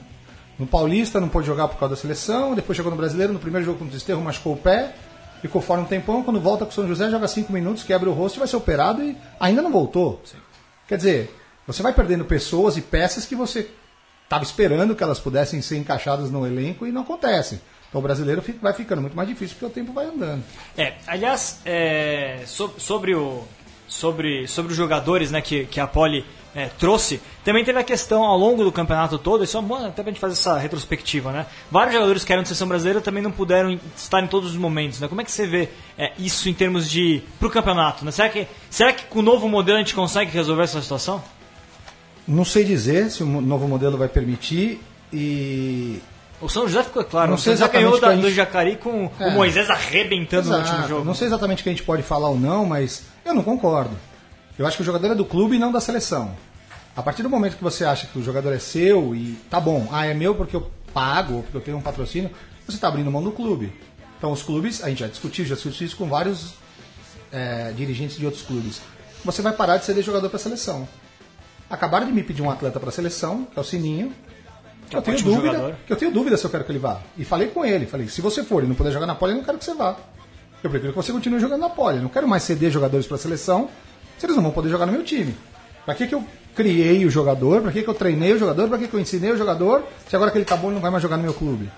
[0.57, 3.65] no Paulista não pôde jogar por causa da seleção, depois chegou no Brasileiro, no primeiro
[3.65, 4.95] jogo com o Desterro machucou o pé,
[5.41, 8.13] ficou fora um tempão, quando volta com o São José joga 5 minutos, quebra o
[8.13, 10.21] rosto e vai ser operado e ainda não voltou.
[10.25, 10.37] Sim.
[10.87, 11.35] Quer dizer,
[11.67, 13.69] você vai perdendo pessoas e peças que você
[14.25, 17.61] estava esperando que elas pudessem ser encaixadas no elenco e não acontece.
[17.87, 20.43] Então o brasileiro vai ficando muito mais difícil porque o tempo vai andando.
[20.77, 23.43] É, aliás, é, sobre, o,
[23.87, 28.23] sobre, sobre os jogadores né, que, que a Poli é, trouxe, também teve a questão
[28.23, 31.45] ao longo do campeonato todo, isso é bom até pra gente fazer essa retrospectiva, né?
[31.69, 35.01] Vários jogadores que eram de seleção brasileira também não puderam estar em todos os momentos,
[35.01, 35.09] né?
[35.09, 37.21] Como é que você vê é, isso em termos de.
[37.39, 38.11] pro campeonato, né?
[38.11, 41.21] Será que, será que com o novo modelo a gente consegue resolver essa situação?
[42.27, 46.01] Não sei dizer se o novo modelo vai permitir e.
[46.41, 48.21] O São José ficou claro, não sei exatamente ganhou da, gente...
[48.23, 49.27] do Jacari com é.
[49.27, 50.61] o Moisés arrebentando Exato.
[50.61, 51.05] no último jogo.
[51.05, 53.95] Não sei exatamente o que a gente pode falar ou não, mas eu não concordo.
[54.59, 56.35] Eu acho que o jogador é do clube e não da seleção.
[56.95, 59.87] A partir do momento que você acha que o jogador é seu e tá bom,
[59.91, 62.29] ah, é meu porque eu pago, porque eu tenho um patrocínio,
[62.65, 63.73] você está abrindo mão do clube.
[64.17, 66.53] Então os clubes, a gente já discutiu, já discutiu isso com vários
[67.31, 68.81] é, dirigentes de outros clubes.
[69.23, 70.87] Você vai parar de ceder jogador para a seleção.
[71.69, 74.13] Acabaram de me pedir um atleta para a seleção, que é o Sininho.
[74.89, 75.75] Que eu, tenho dúvida, jogador.
[75.87, 76.99] que eu tenho dúvida se eu quero que ele vá.
[77.17, 79.37] E falei com ele, falei, se você for e não puder jogar na pole, eu
[79.37, 79.95] não quero que você vá.
[80.63, 81.97] Eu prefiro que você continue jogando na pole.
[81.97, 83.69] Eu não quero mais ceder jogadores para a seleção,
[84.17, 85.35] se eles não vão poder jogar no meu time.
[85.85, 86.23] Para que, que eu
[86.55, 87.61] criei o jogador?
[87.61, 88.67] Para que, que eu treinei o jogador?
[88.67, 89.83] Para que, que eu ensinei o jogador?
[90.07, 91.69] Se agora que ele tá bom, ele não vai mais jogar no meu clube.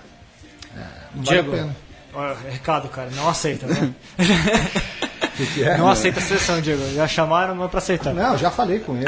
[0.76, 2.36] É, não Diego, vale a pena.
[2.50, 3.94] recado, cara, não aceita, né?
[5.38, 5.92] que que é, não né?
[5.92, 6.82] aceita a seleção, Diego.
[6.94, 8.12] Já chamaram, não é para aceitar.
[8.12, 9.06] Não, já falei com ele.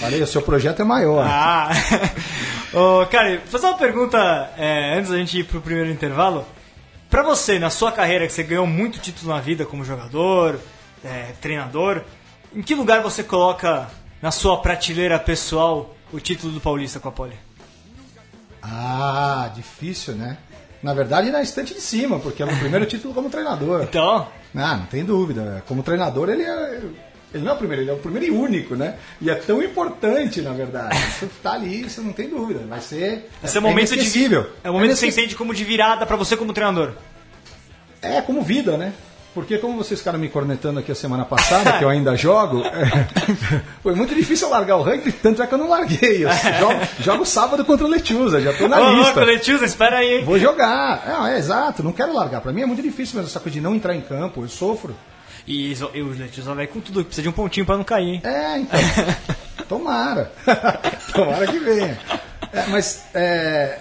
[0.00, 1.24] Falei, o seu projeto é maior.
[1.28, 1.70] Ah!
[2.72, 6.46] oh, cara, fazer uma pergunta é, antes da gente ir pro primeiro intervalo.
[7.10, 10.58] Pra você, na sua carreira, que você ganhou muito título na vida como jogador,
[11.04, 12.02] é, treinador,
[12.54, 13.88] em que lugar você coloca
[14.20, 17.36] na sua prateleira pessoal o título do Paulista com a Poli?
[18.62, 20.38] Ah, difícil, né?
[20.82, 23.82] Na verdade, na estante de cima, porque é o primeiro título como treinador.
[23.82, 24.28] Então?
[24.54, 25.62] Ah, não tem dúvida.
[25.66, 26.80] Como treinador, ele é
[27.34, 28.96] ele não é o primeiro, ele é o primeiro e único, né?
[29.20, 30.98] E é tão importante, na verdade.
[31.12, 32.60] Você tá ali, você não tem dúvida.
[32.68, 33.30] Vai ser.
[33.42, 34.34] Esse é, é momento de.
[34.62, 36.92] É o momento é que você entende como de virada para você como treinador.
[38.02, 38.92] É, como vida, né?
[39.34, 43.62] Porque como vocês ficaram me cornetando aqui a semana passada, que eu ainda jogo, é,
[43.82, 46.24] foi muito difícil eu largar o ranking, tanto é que eu não larguei.
[46.24, 49.20] Eu jogo, jogo sábado contra o Lechuza, já tô na Ô, lista.
[49.20, 50.22] Ô, Lechuza, espera aí.
[50.22, 51.26] Vou jogar.
[51.30, 52.42] É, é, exato, não quero largar.
[52.42, 54.94] Para mim é muito difícil mesmo essa coisa de não entrar em campo, eu sofro.
[55.46, 58.20] E, e o Letícia vai com tudo, precisa de um pontinho para não cair.
[58.24, 58.78] É, então.
[59.66, 60.30] Tomara.
[61.14, 61.98] Tomara que venha.
[62.52, 63.78] É, mas, é,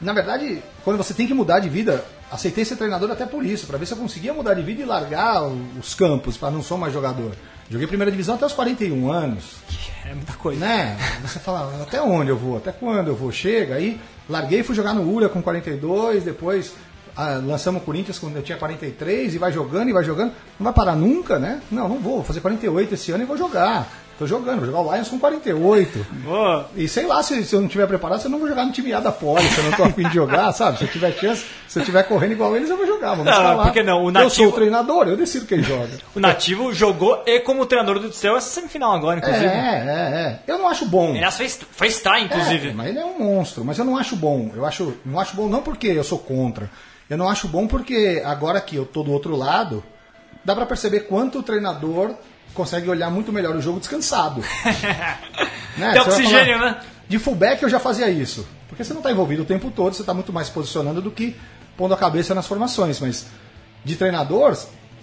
[0.00, 3.66] na verdade, quando você tem que mudar de vida, aceitei ser treinador até por isso,
[3.66, 5.42] para ver se eu conseguia mudar de vida e largar
[5.78, 7.32] os campos, para não ser mais jogador.
[7.70, 9.56] Joguei primeira divisão até os 41 anos.
[10.04, 10.60] É muita coisa.
[10.60, 10.98] Né?
[11.22, 12.56] Você fala, até onde eu vou?
[12.56, 13.30] Até quando eu vou?
[13.30, 16.74] Chega, aí larguei e fui jogar no Ura com 42, depois
[17.16, 20.32] ah, lançamos o Corinthians quando eu tinha 43 e vai jogando e vai jogando.
[20.58, 21.60] Não vai parar nunca, né?
[21.70, 22.16] Não, não vou.
[22.16, 23.88] Vou fazer 48 esse ano e vou jogar.
[24.20, 26.06] Tô jogando, vou jogar o Lions com 48.
[26.22, 26.68] Boa.
[26.76, 28.70] E sei lá, se, se eu não tiver preparado, se eu não vou jogar no
[28.70, 30.76] time A da Poli, se eu não tô afim de jogar, sabe?
[30.76, 33.14] Se eu tiver chance, se eu tiver correndo igual eles, eu vou jogar.
[33.14, 34.04] Vamos não, porque não?
[34.04, 34.26] O nativo...
[34.26, 35.88] Eu sou o treinador, eu decido quem joga.
[36.14, 39.46] O Nativo jogou e como treinador do céu essa semifinal agora, inclusive.
[39.46, 40.40] É, é, é.
[40.46, 41.14] Eu não acho bom.
[41.14, 42.68] Ele fez, fez estar, inclusive.
[42.68, 44.50] É, mas ele é um monstro, mas eu não acho bom.
[44.54, 46.70] Eu acho, não acho bom não porque eu sou contra.
[47.08, 49.82] Eu não acho bom porque agora que eu tô do outro lado,
[50.44, 52.14] dá para perceber quanto o treinador
[52.54, 54.40] consegue olhar muito melhor o jogo descansado.
[55.76, 55.92] né?
[55.92, 56.80] Tem oxigênio, falar, né?
[57.08, 58.46] De fullback eu já fazia isso.
[58.68, 61.36] Porque você não está envolvido o tempo todo, você está muito mais posicionando do que
[61.76, 63.00] pondo a cabeça nas formações.
[63.00, 63.26] Mas
[63.84, 64.56] de treinador,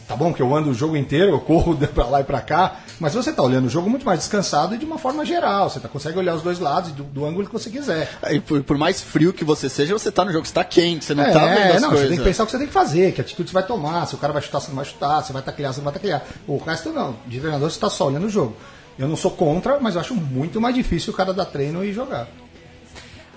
[0.08, 2.78] Tá bom que eu ando o jogo inteiro, eu corro pra lá e pra cá,
[2.98, 5.70] mas você tá olhando o jogo muito mais descansado e de uma forma geral.
[5.70, 8.10] Você tá, consegue olhar os dois lados do, do ângulo que você quiser.
[8.22, 10.64] É, e por, por, mais frio que você seja, você tá no jogo, você tá
[10.64, 12.08] quente, você não é, tá vendo as não, coisas.
[12.08, 14.06] Você tem que pensar o que você tem que fazer, que atitude você vai tomar,
[14.06, 15.94] se o cara vai chutar, você não vai chutar, se vai taclear, você não vai
[15.94, 16.24] taclear.
[16.48, 18.56] O resto não, de treinador você tá só olhando o jogo.
[18.98, 21.92] Eu não sou contra, mas eu acho muito mais difícil o cara dar treino e
[21.92, 22.28] jogar.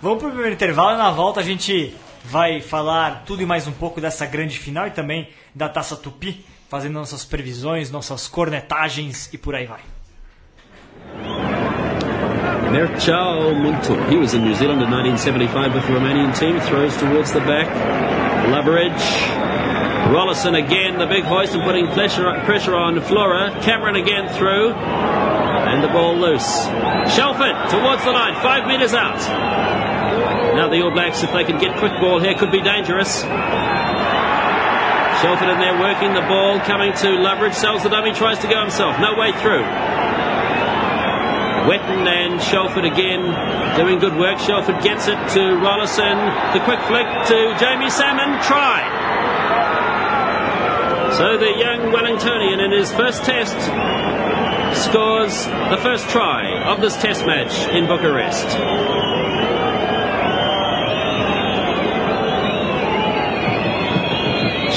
[0.00, 3.72] Vamos pro primeiro intervalo e na volta a gente vai falar tudo e mais um
[3.72, 9.37] pouco dessa grande final e também da Taça Tupi fazendo nossas previsões, nossas cornetagens e
[9.37, 9.80] por aí vai.
[12.70, 13.98] Merchal Muntur.
[14.09, 16.61] He was in New Zealand in 1975 with the Romanian team.
[16.61, 17.66] Throws towards the back.
[18.48, 19.02] Leverage.
[20.14, 23.50] Rollison again, the big hoist and putting pressure, pressure on Flora.
[23.62, 24.70] Cameron again through.
[24.70, 26.66] And the ball loose.
[27.11, 29.18] Shelford towards the line, five metres out.
[30.54, 33.24] Now the All Blacks, if they can get quick ball here, could be dangerous.
[35.20, 38.59] Shelford in there working the ball, coming to Loveridge, sells the dummy, tries to go
[38.61, 38.98] himself.
[38.98, 39.64] No way through.
[41.68, 43.20] Wetton and Shelford again
[43.76, 44.38] doing good work.
[44.38, 46.16] Shelford gets it to Rollison.
[46.54, 48.40] The quick flick to Jamie Salmon.
[48.42, 48.80] Try.
[51.12, 53.54] So the young Wellingtonian in his first test
[54.87, 58.48] scores the first try of this test match in Bucharest.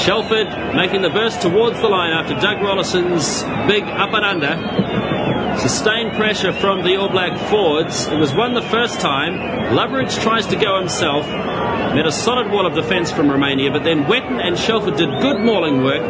[0.04, 5.58] Shelford making the burst towards the line after Doug Rollison's big up and under.
[5.58, 8.06] Sustained pressure from the All Black forwards.
[8.08, 9.38] It was won the first time.
[9.74, 11.26] Loveridge tries to go himself.
[11.26, 15.40] Met a solid wall of defence from Romania, but then Wetton and Shelford did good
[15.40, 16.02] mauling work,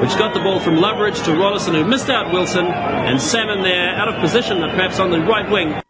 [0.00, 3.96] which got the ball from Loveridge to Rollison, who missed out Wilson, and Salmon there
[3.96, 5.83] out of position, perhaps on the right wing.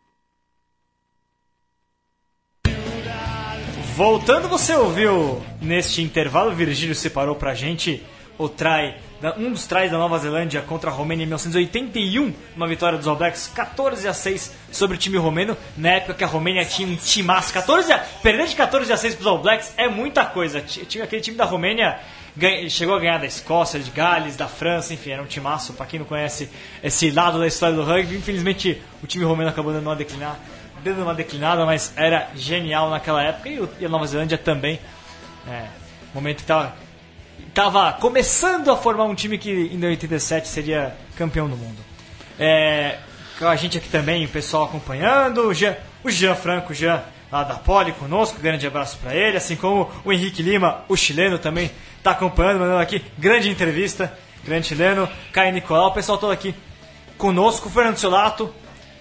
[3.97, 8.03] Voltando, você ouviu neste intervalo, Virgílio separou pra gente
[8.37, 8.97] o try,
[9.39, 13.15] um dos tries da Nova Zelândia contra a Romênia em 1981, uma vitória dos All
[13.15, 16.97] Blacks 14 a 6 sobre o time romeno, na época que a Romênia tinha um
[16.97, 20.59] timaço, 14 a, perder de 14 a 6 para os All Blacks é muita coisa.
[20.59, 22.01] Aquele time da Romênia
[22.69, 26.01] chegou a ganhar da Escócia, de Gales, da França, enfim, era um timaço, para quem
[26.01, 26.51] não conhece
[26.83, 30.37] esse lado da história do rugby, infelizmente o time romeno acabou dando uma declinada,
[30.85, 34.79] dando uma declinada, mas era genial naquela época e a Nova Zelândia também.
[35.49, 35.65] É,
[36.15, 36.75] momento que estava
[37.49, 41.79] estava começando a formar um time que em 87 seria campeão do mundo.
[42.39, 42.99] É,
[43.39, 47.03] com a gente aqui também, o pessoal acompanhando, o Jean, o Jean Franco, o Jean
[47.31, 51.39] lá da Poli conosco, grande abraço para ele, assim como o Henrique Lima, o chileno
[51.39, 54.13] também está acompanhando, mandando aqui, grande entrevista,
[54.45, 56.55] grande chileno, Caio Nicolau, o pessoal todo aqui
[57.17, 58.53] conosco, Fernando Solato,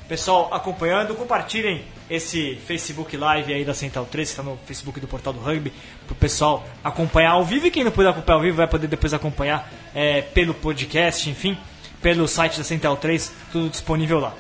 [0.07, 5.07] pessoal acompanhando, compartilhem esse Facebook Live aí da Central 3, que está no Facebook do
[5.07, 5.71] Portal do Rugby,
[6.05, 7.67] para o pessoal acompanhar ao vivo.
[7.67, 11.57] E quem não puder acompanhar ao vivo vai poder depois acompanhar é, pelo podcast, enfim,
[12.01, 14.33] pelo site da Central 3, tudo disponível lá.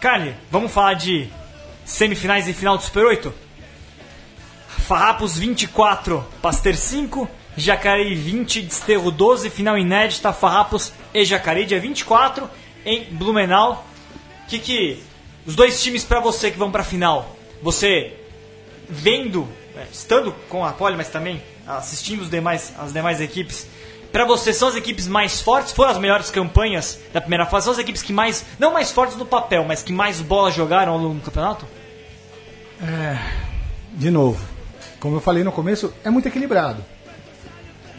[0.00, 1.28] Carne, vamos falar de
[1.84, 3.32] semifinais e final do Super 8?
[4.68, 12.48] Farrapos 24, Pasteur 5, Jacareí 20, Desterro 12, final inédita, Farrapos e Jacareí, dia 24,
[12.84, 13.86] em Blumenau.
[14.48, 15.02] Que que
[15.46, 18.12] os dois times para você que vão para a final, você
[18.88, 23.66] vendo, é, estando com a Poli, mas também assistindo os demais, as demais equipes,
[24.12, 25.72] para você são as equipes mais fortes?
[25.72, 27.64] Foram as melhores campanhas da primeira fase?
[27.64, 30.92] São as equipes que mais, não mais fortes no papel, mas que mais bola jogaram
[30.92, 31.66] ao longo do campeonato?
[32.82, 33.18] É,
[33.94, 34.44] de novo,
[35.00, 36.84] como eu falei no começo, é muito equilibrado.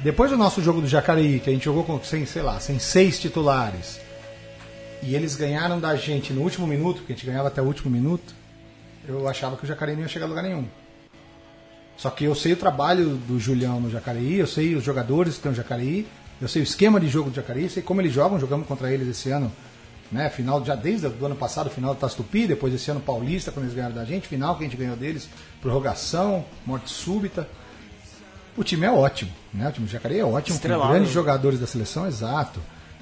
[0.03, 2.77] Depois do nosso jogo do Jacareí, que a gente jogou com, sem, sei lá, sem
[2.77, 3.99] seis titulares,
[5.03, 7.91] e eles ganharam da gente no último minuto, porque a gente ganhava até o último
[7.91, 8.33] minuto,
[9.07, 10.65] eu achava que o Jacareí não ia chegar a lugar nenhum.
[11.97, 15.41] Só que eu sei o trabalho do Julião no Jacareí, eu sei os jogadores que
[15.43, 16.07] tem o Jacareí,
[16.41, 19.07] eu sei o esquema de jogo do Jacareí, sei como eles jogam, jogamos contra eles
[19.07, 19.51] esse ano,
[20.11, 20.29] né?
[20.29, 23.75] Final já desde o ano passado, final do Tastupi, depois esse ano Paulista, quando eles
[23.75, 25.29] ganharam da gente, final que a gente ganhou deles,
[25.61, 27.47] prorrogação, morte súbita.
[28.55, 29.67] O time é ótimo, né?
[29.67, 32.59] O time do Jacareí é ótimo, com grandes jogadores da seleção, exato.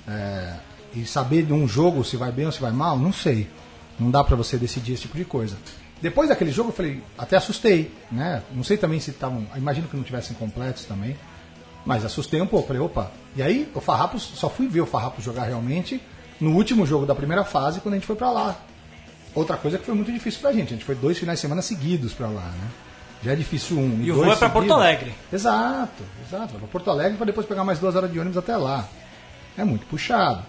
[0.08, 0.54] É,
[0.94, 3.48] e saber de um jogo se vai bem ou se vai mal, não sei.
[4.00, 5.58] Não dá para você decidir esse tipo de coisa.
[6.02, 8.42] Depois daquele jogo eu falei, até assustei, né?
[8.52, 11.16] Não sei também se estavam, imagino que não tivessem completos também,
[11.86, 12.68] mas assustei um pouco.
[12.68, 13.12] Falei, opa.
[13.36, 16.02] E aí o Farrapos, só fui ver o Farrapos jogar realmente
[16.40, 18.58] no último jogo da primeira fase quando a gente foi para lá.
[19.36, 21.62] Outra coisa que foi muito difícil pra gente, a gente foi dois finais de semana
[21.62, 22.68] seguidos para lá, né?
[23.24, 24.02] Já é difícil um.
[24.02, 25.14] E, e o voo é para Porto Alegre.
[25.32, 26.56] Exato, exato.
[26.56, 28.88] Para Porto Alegre para depois pegar mais duas horas de ônibus até lá.
[29.56, 30.44] É muito puxado.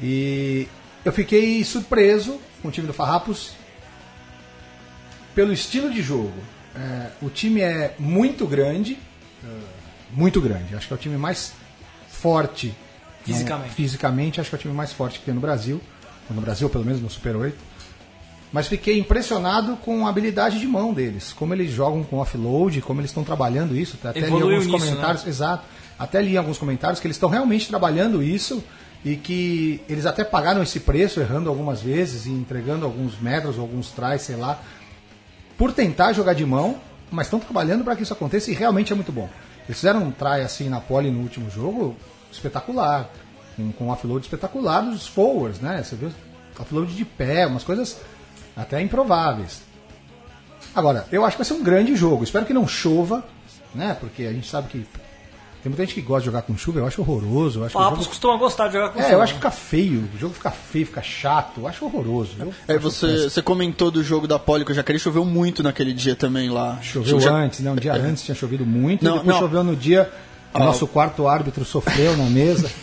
[0.00, 0.68] E
[1.04, 3.52] eu fiquei surpreso com o time do Farrapos
[5.34, 6.34] pelo estilo de jogo.
[6.74, 8.98] É, o time é muito grande,
[9.44, 9.48] é,
[10.12, 10.74] muito grande.
[10.74, 11.52] Acho que é o time mais
[12.08, 12.74] forte
[13.24, 13.68] fisicamente.
[13.68, 15.80] Não, fisicamente, acho que é o time mais forte que tem no Brasil.
[16.30, 17.56] No Brasil, pelo menos no Super 8.
[18.52, 23.00] Mas fiquei impressionado com a habilidade de mão deles, como eles jogam com offload, como
[23.00, 23.98] eles estão trabalhando isso.
[24.02, 25.30] Até Evoluiu li alguns nisso, comentários, né?
[25.30, 25.64] exato.
[25.98, 28.62] Até li alguns comentários que eles estão realmente trabalhando isso
[29.04, 33.90] e que eles até pagaram esse preço, errando algumas vezes e entregando alguns metros, alguns
[33.90, 34.60] trás, sei lá,
[35.56, 36.76] por tentar jogar de mão,
[37.10, 39.28] mas estão trabalhando para que isso aconteça e realmente é muito bom.
[39.66, 41.96] Eles fizeram um try assim na pole no último jogo,
[42.30, 43.10] espetacular,
[43.56, 45.82] com, com um offload espetacular dos forwards, né?
[45.82, 46.10] Você viu
[46.58, 47.98] offload de pé, umas coisas
[48.56, 49.62] até improváveis.
[50.74, 52.24] Agora, eu acho que vai ser um grande jogo.
[52.24, 53.24] Espero que não chova,
[53.74, 53.96] né?
[53.98, 54.86] Porque a gente sabe que
[55.66, 57.58] tem muita gente que gosta de jogar com chuva, eu acho horroroso.
[57.58, 57.96] Eu acho o jogo...
[57.96, 59.14] costuma gostar de jogar com é, chuva.
[59.14, 62.36] eu acho que fica feio, o jogo fica feio, fica chato, eu acho horroroso.
[62.38, 65.64] Eu é, acho você, você comentou do jogo da Poli com o Jacareí, choveu muito
[65.64, 66.78] naquele dia também lá.
[66.82, 67.72] Choveu Já- antes, né?
[67.72, 69.42] Um dia antes tinha chovido muito, Não, e depois não.
[69.42, 70.08] choveu no dia.
[70.54, 70.66] O Ah.
[70.66, 72.70] nosso quarto árbitro sofreu na mesa.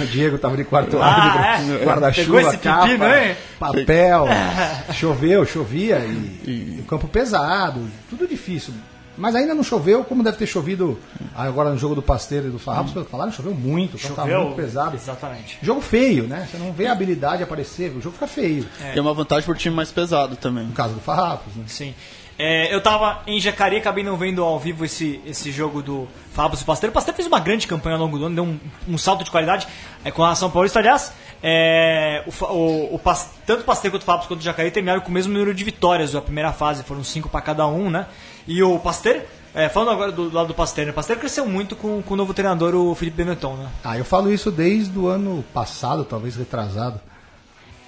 [0.00, 1.84] O Diego tava de quarto Ah, árbitro, é?
[1.84, 4.24] Guarda-chuva, capa, pepino, papel.
[4.94, 8.72] Choveu, chovia e, e o campo pesado, tudo difícil.
[9.16, 10.98] Mas ainda não choveu, como deve ter chovido
[11.34, 14.14] agora no jogo do Pasteiro e do Farrapos, pelo que falaram, choveu muito, o campo
[14.14, 14.96] tava Choveu muito pesado.
[14.96, 15.58] Exatamente.
[15.62, 16.46] Jogo feio, né?
[16.50, 18.66] Você não vê a habilidade aparecer, o jogo fica feio.
[18.94, 20.66] E é uma vantagem pro time mais pesado também.
[20.66, 21.64] No caso do Farrapos, né?
[21.66, 21.94] Sim.
[22.38, 26.58] É, eu tava em Jacareí, acabei não vendo ao vivo esse, esse jogo do Fábio
[26.60, 26.90] e Pasteiro.
[26.90, 29.30] O Pasteiro fez uma grande campanha ao longo do ano, deu um, um salto de
[29.30, 29.66] qualidade
[30.04, 30.78] é, com a São Paulista.
[30.78, 33.00] Aliás, é, o, o, o
[33.46, 35.64] tanto o Pasteiro quanto o Fábio quanto o Jacareí terminaram com o mesmo número de
[35.64, 38.06] vitórias da primeira fase, foram cinco para cada um, né?
[38.46, 39.22] E o Pasteiro,
[39.54, 40.92] é, falando agora do, lado do Pasteiro, né?
[40.92, 43.68] o Pasteiro cresceu muito com, com o novo treinador, o Felipe Benetton, né?
[43.82, 47.00] Ah, eu falo isso desde o ano passado, talvez retrasado.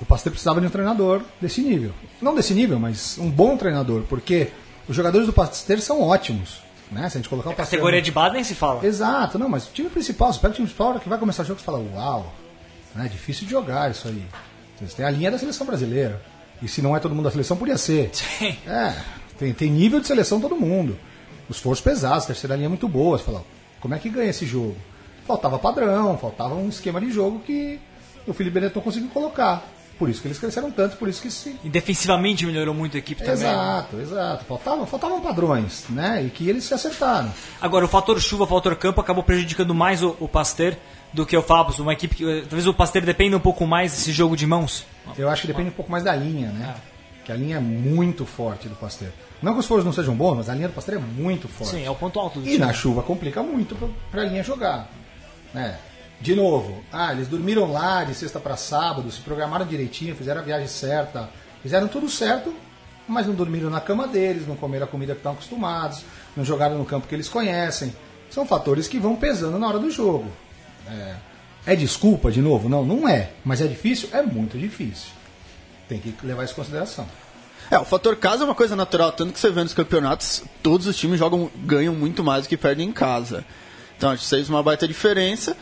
[0.00, 1.92] O Pasteur precisava de um treinador desse nível.
[2.22, 4.48] Não desse nível, mas um bom treinador, porque
[4.88, 6.60] os jogadores do Pasteur são ótimos.
[6.90, 7.08] Né?
[7.08, 7.78] Se a gente colocar o Pasteur...
[7.78, 8.84] Categoria de base nem se fala.
[8.86, 11.46] Exato, não, mas o time principal, você pega o time principal, que vai começar o
[11.46, 12.32] jogo, você fala, uau,
[12.94, 14.24] né, é difícil de jogar isso aí.
[14.80, 16.22] Você tem a linha da seleção brasileira.
[16.62, 18.10] E se não é todo mundo da seleção, podia ser.
[18.14, 18.56] Sim.
[18.66, 18.94] É,
[19.38, 20.98] tem, tem nível de seleção todo mundo.
[21.48, 23.16] Os forços pesados, a terceira linha é muito boa.
[23.16, 23.44] Você fala,
[23.80, 24.76] como é que ganha esse jogo?
[25.26, 27.78] Faltava padrão, faltava um esquema de jogo que
[28.26, 29.66] o Felipe Benetton conseguiu colocar.
[29.98, 31.56] Por isso que eles cresceram tanto, por isso que se.
[31.64, 33.34] E defensivamente melhorou muito a equipe também.
[33.34, 34.44] Exato, exato.
[34.44, 36.22] Faltavam, faltavam padrões, né?
[36.24, 37.32] E que eles se acertaram.
[37.60, 40.76] Agora, o fator chuva, o fator campo acabou prejudicando mais o, o Pasteur
[41.12, 44.12] do que o Fabos, uma equipe que talvez o Pasteur dependa um pouco mais desse
[44.12, 44.84] jogo de mãos.
[45.16, 46.76] Eu acho que depende um pouco mais da linha, né?
[47.28, 49.10] Que a linha é muito forte do Pasteur.
[49.42, 51.72] Não que os foros não sejam bons, mas a linha do Pasteur é muito forte.
[51.72, 52.64] Sim, é o ponto alto do E time.
[52.64, 53.76] na chuva complica muito
[54.10, 54.88] para a linha jogar.
[55.52, 55.76] Né?
[56.22, 60.42] De novo, ah, eles dormiram lá de sexta para sábado, se programaram direitinho, fizeram a
[60.42, 61.28] viagem certa,
[61.62, 62.54] fizeram tudo certo,
[63.06, 66.78] mas não dormiram na cama deles, não comeram a comida que estão acostumados, não jogaram
[66.78, 67.94] no campo que eles conhecem.
[68.30, 70.32] São fatores que vão pesando na hora do jogo.
[70.90, 71.14] É,
[71.66, 72.70] é desculpa, de novo?
[72.70, 73.32] Não, não é.
[73.44, 74.08] Mas é difícil?
[74.14, 75.17] É muito difícil.
[75.88, 77.08] Tem que levar isso em consideração.
[77.70, 80.86] É, o fator casa é uma coisa natural, tanto que você vê nos campeonatos, todos
[80.86, 83.44] os times jogam, ganham muito mais do que perdem em casa.
[83.96, 85.56] Então, acho que isso aí é uma baita diferença.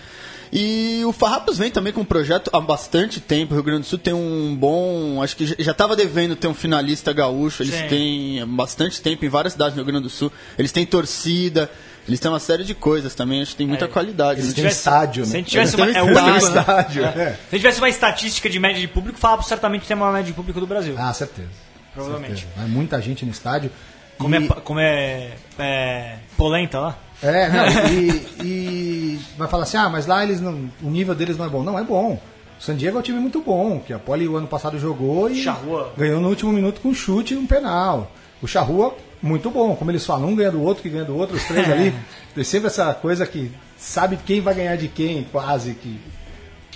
[0.53, 3.53] E o Farrapos vem também com um projeto há bastante tempo.
[3.53, 5.21] O Rio Grande do Sul tem um bom.
[5.23, 7.62] Acho que já estava devendo ter um finalista gaúcho.
[7.62, 7.89] Eles Sim.
[7.89, 10.31] têm bastante tempo em várias cidades do Rio Grande do Sul.
[10.57, 11.71] Eles têm torcida.
[12.09, 13.42] Eles têm uma série de coisas também.
[13.42, 14.40] Acho que tem muita É, qualidade.
[14.40, 14.55] eles né?
[14.62, 15.31] têm estádio, né?
[15.31, 16.23] Se a gente tivesse uma, é o estádio.
[16.33, 16.38] né?
[16.61, 17.09] estádio, É.
[17.09, 17.12] é.
[17.12, 20.12] Se a gente tivesse uma estatística de média de público, Fabos certamente tem a maior
[20.12, 20.95] média de público do Brasil.
[20.99, 21.49] Ah, certeza.
[21.95, 22.42] Provavelmente.
[22.42, 22.69] Certeza.
[22.69, 23.71] Muita gente no estádio.
[24.19, 26.99] Como, E- é, como é, é polenta lá?
[27.23, 28.09] É, não, e,
[28.42, 31.62] e vai falar assim, ah, mas lá eles não, o nível deles não é bom.
[31.62, 32.21] Não, é bom.
[32.59, 35.29] O San Diego é um time muito bom, que a Poli o ano passado jogou
[35.31, 35.92] e Charrua.
[35.97, 38.11] ganhou no último minuto com um chute e um penal.
[38.40, 38.95] O Charrua,
[39.27, 41.69] muito bom, como eles falam, um ganha do outro, que ganha do outro, os três
[41.71, 41.93] ali.
[42.35, 45.99] Tem sempre essa coisa que sabe quem vai ganhar de quem, quase que.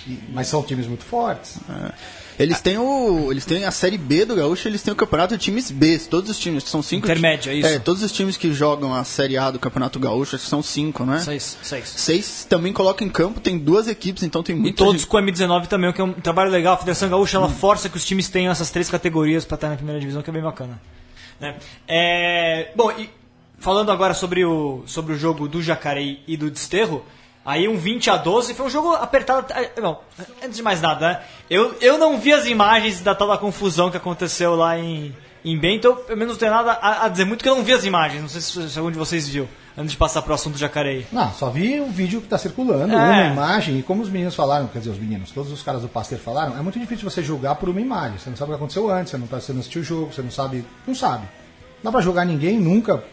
[0.07, 1.57] e- mas são times muito fortes.
[2.39, 3.31] Eles têm o.
[3.31, 5.99] Eles têm a série B do Gaúcho, eles têm o campeonato de times B.
[5.99, 7.05] Todos os times, são cinco.
[7.05, 7.67] Intermédio, é isso?
[7.67, 10.63] É, todos os times que jogam a série A do Campeonato Gaúcho, acho que são
[10.63, 11.19] cinco, né?
[11.19, 11.57] Seis.
[11.61, 11.87] Seis.
[11.87, 15.17] Seis também colocam em campo, tem duas equipes, então tem E muita todos gente- com
[15.17, 16.73] M19 também, o que é um trabalho legal.
[16.73, 19.75] A Federação Gaúcha ela força que os times tenham essas três categorias para estar na
[19.75, 20.81] primeira divisão, que é bem bacana.
[21.41, 21.55] Né?
[21.87, 23.09] É, bom, e
[23.57, 27.03] falando agora sobre o, sobre o jogo do Jacareí e do Desterro,
[27.43, 29.51] aí um 20 a 12 foi um jogo apertado.
[29.51, 30.03] ah, Bom,
[30.43, 31.21] antes de mais nada, né?
[31.49, 35.57] Eu, eu não vi as imagens da tal da confusão que aconteceu lá em, em
[35.57, 37.85] Bento, pelo menos não tenho nada a, a dizer muito, que eu não vi as
[37.85, 38.21] imagens.
[38.21, 41.05] Não sei se, se algum de vocês viu, antes de passar pro assunto do Jacareí.
[41.11, 42.95] Não, só vi o vídeo que está circulando, É.
[42.97, 45.87] uma imagem, e como os meninos falaram, quer dizer, os meninos, todos os caras do
[45.87, 48.17] Pasteur falaram, é muito difícil você julgar por uma imagem.
[48.17, 50.13] Você não sabe o que aconteceu antes, você não, tá, você não assistiu o jogo,
[50.13, 50.65] você não sabe.
[50.85, 51.23] Não sabe.
[51.83, 53.03] Não dá pra julgar ninguém nunca,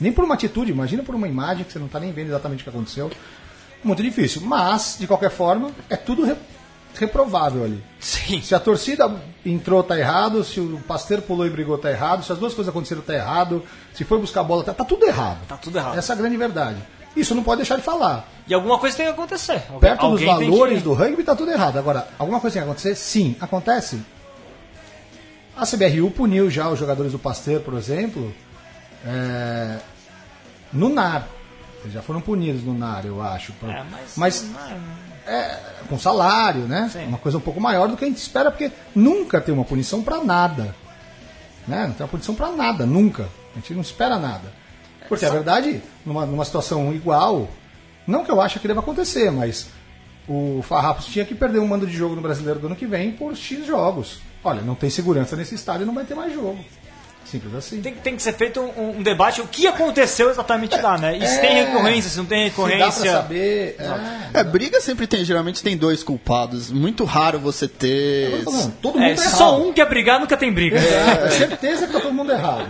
[0.00, 2.60] nem por uma atitude, imagina por uma imagem que você não tá nem vendo exatamente
[2.60, 3.10] o que aconteceu.
[3.82, 4.40] Muito difícil.
[4.42, 6.24] Mas, de qualquer forma, é tudo
[6.96, 7.82] reprovável ali.
[8.00, 8.40] Sim.
[8.42, 9.10] Se a torcida
[9.44, 10.42] entrou, tá errado.
[10.44, 12.24] Se o Pasteur pulou e brigou, tá errado.
[12.24, 13.62] Se as duas coisas aconteceram, tá errado.
[13.94, 15.38] Se foi buscar a bola, tá, tá tudo errado.
[15.48, 15.98] Tá tudo errado.
[15.98, 16.78] Essa é a grande verdade.
[17.16, 18.28] Isso não pode deixar de falar.
[18.48, 19.62] E alguma coisa tem que acontecer.
[19.68, 21.78] Alguém- Perto dos valores que- do rugby tá tudo errado.
[21.78, 22.94] Agora, alguma coisa tem que acontecer?
[22.96, 24.00] Sim, acontece.
[25.56, 28.34] A CBRU puniu já os jogadores do Pasteur, por exemplo,
[29.06, 29.76] é,
[30.72, 31.28] no NAR.
[31.84, 33.52] Eles já foram punidos no NAR, eu acho.
[33.54, 34.46] Por- É, mas, mas
[35.26, 36.88] é, com salário, né?
[36.92, 37.06] Sim.
[37.06, 40.02] Uma coisa um pouco maior do que a gente espera, porque nunca tem uma punição
[40.02, 40.74] para nada.
[41.68, 41.86] Né?
[41.86, 43.28] Não tem uma punição para nada, nunca.
[43.52, 44.52] A gente não espera nada.
[45.08, 47.48] Porque, a verdade, numa, numa situação igual,
[48.06, 49.68] não que eu ache que deva acontecer, mas
[50.26, 53.12] o Farrapos tinha que perder um mando de jogo no Brasileiro do ano que vem
[53.12, 54.20] por X jogos.
[54.42, 56.58] Olha, não tem segurança nesse estádio, não vai ter mais jogo.
[57.24, 57.80] Simples assim.
[57.80, 61.16] Tem, tem que ser feito um, um debate, o que aconteceu exatamente lá, né?
[61.16, 61.64] E se tem É.
[61.64, 63.12] recorrência, se não tem Se dá pra recorrência.
[63.12, 63.76] saber.
[64.34, 66.70] É, É, briga sempre tem, geralmente tem dois culpados.
[66.70, 68.42] Muito raro você ter.
[68.44, 70.78] falando, todo mundo É, tá se só um quer brigar, nunca tem briga.
[70.78, 72.68] É, é certeza que tá todo mundo errado.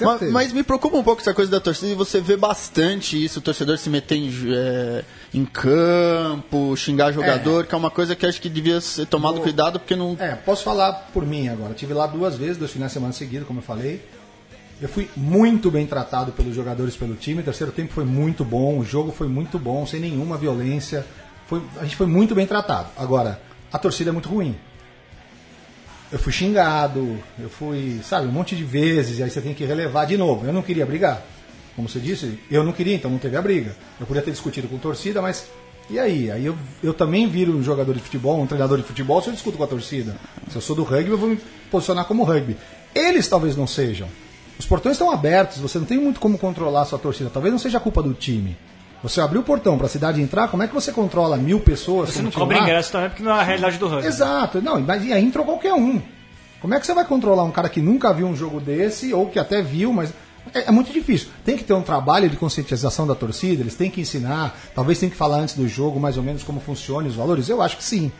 [0.00, 3.38] Mas, mas me preocupa um pouco essa coisa da torcida e você vê bastante isso,
[3.38, 5.04] o torcedor se meter em, é,
[5.34, 9.42] em campo, xingar jogador, que é uma coisa que acho que devia ser tomado Vou-
[9.42, 10.16] cuidado, porque não.
[10.20, 11.70] É, posso falar por mim agora.
[11.70, 14.04] Eu tive lá duas vezes, dois finais de semana seguidos, como eu falei.
[14.80, 17.40] Eu fui muito bem tratado pelos jogadores, pelo time.
[17.40, 21.06] O terceiro tempo foi muito bom, o jogo foi muito bom, sem nenhuma violência.
[21.46, 22.88] Foi, a gente foi muito bem tratado.
[22.96, 23.40] Agora,
[23.72, 24.56] a torcida é muito ruim.
[26.10, 29.64] Eu fui xingado, eu fui, sabe, um monte de vezes, e aí você tem que
[29.64, 30.44] relevar de novo.
[30.46, 31.22] Eu não queria brigar.
[31.74, 33.74] Como você disse, eu não queria, então não teve a briga.
[33.98, 35.46] Eu podia ter discutido com a torcida, mas
[35.90, 36.30] e aí?
[36.30, 39.32] Aí eu, eu também viro um jogador de futebol, um treinador de futebol, se eu
[39.32, 40.16] discuto com a torcida.
[40.48, 41.38] Se eu sou do rugby, eu vou me
[41.70, 42.56] posicionar como rugby.
[42.94, 44.08] Eles talvez não sejam.
[44.58, 47.30] Os portões estão abertos, você não tem muito como controlar a sua torcida.
[47.30, 48.56] Talvez não seja culpa do time.
[49.02, 52.10] Você abriu o portão para a cidade entrar, como é que você controla mil pessoas?
[52.10, 54.06] Você não cobra ingresso também, porque não é a realidade do rugby.
[54.06, 54.62] Exato.
[54.62, 56.00] Não, mas aí entrou qualquer um.
[56.60, 59.26] Como é que você vai controlar um cara que nunca viu um jogo desse, ou
[59.26, 60.14] que até viu, mas
[60.54, 61.28] é, é, muito difícil.
[61.44, 65.08] Tem que ter um trabalho de conscientização da torcida, eles têm que ensinar, talvez tem
[65.08, 67.48] que falar antes do jogo mais ou menos como funciona os valores.
[67.48, 68.10] Eu acho que sim.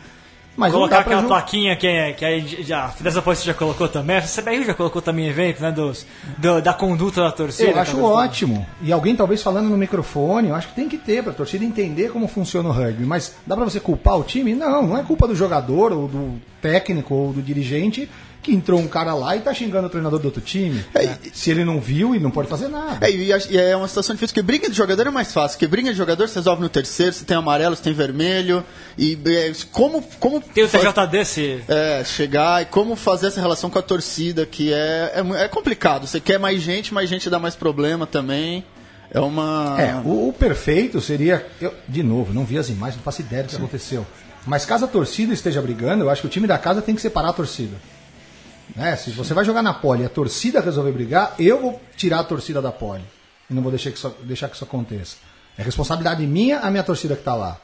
[0.55, 1.35] Mas Colocar aquela jogar...
[1.35, 5.01] plaquinha que, é, que aí já, a Paulista já colocou também, a CBRU já colocou
[5.01, 6.05] também evento, né, dos,
[6.37, 7.71] do, da conduta da torcida.
[7.71, 8.65] Eu acho ótimo.
[8.81, 11.65] E alguém talvez falando no microfone, eu acho que tem que ter para a torcida
[11.65, 13.03] entender como funciona o rugby.
[13.03, 14.53] Mas dá para você culpar o time?
[14.53, 18.07] Não, não é culpa do jogador ou do técnico ou do dirigente
[18.43, 20.83] que entrou um cara lá e tá xingando o treinador do outro time.
[20.93, 21.17] É, né?
[21.33, 23.05] Se ele não viu e não pode fazer nada.
[23.05, 25.91] É, e, é uma situação difícil, porque briga de jogador é mais fácil, porque briga
[25.91, 28.63] de jogador você resolve no terceiro, você tem amarelo, você tem vermelho,
[28.97, 30.41] e é, como, como...
[30.41, 31.63] Tem o TJD se...
[31.67, 36.05] É, chegar e como fazer essa relação com a torcida, que é, é, é complicado.
[36.05, 38.65] Você quer mais gente, mais gente dá mais problema também.
[39.13, 39.75] É uma.
[39.79, 41.45] É, o, o perfeito seria.
[41.61, 44.05] Eu, de novo, não vi as imagens, não faço ideia do que aconteceu.
[44.45, 47.01] Mas caso a torcida esteja brigando, eu acho que o time da casa tem que
[47.01, 47.77] separar a torcida.
[48.75, 48.95] Né?
[48.95, 52.23] Se você vai jogar na pole e a torcida resolver brigar, eu vou tirar a
[52.23, 53.03] torcida da pole.
[53.49, 55.17] E não vou deixar que isso, deixar que isso aconteça.
[55.57, 57.57] É responsabilidade minha a minha torcida que está lá.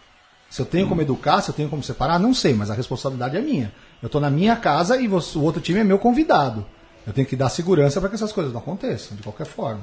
[0.49, 3.37] Se eu tenho como educar, se eu tenho como separar, não sei, mas a responsabilidade
[3.37, 3.71] é minha.
[4.01, 6.65] Eu estou na minha casa e você, o outro time é meu convidado.
[7.05, 9.81] Eu tenho que dar segurança para que essas coisas não aconteçam, de qualquer forma.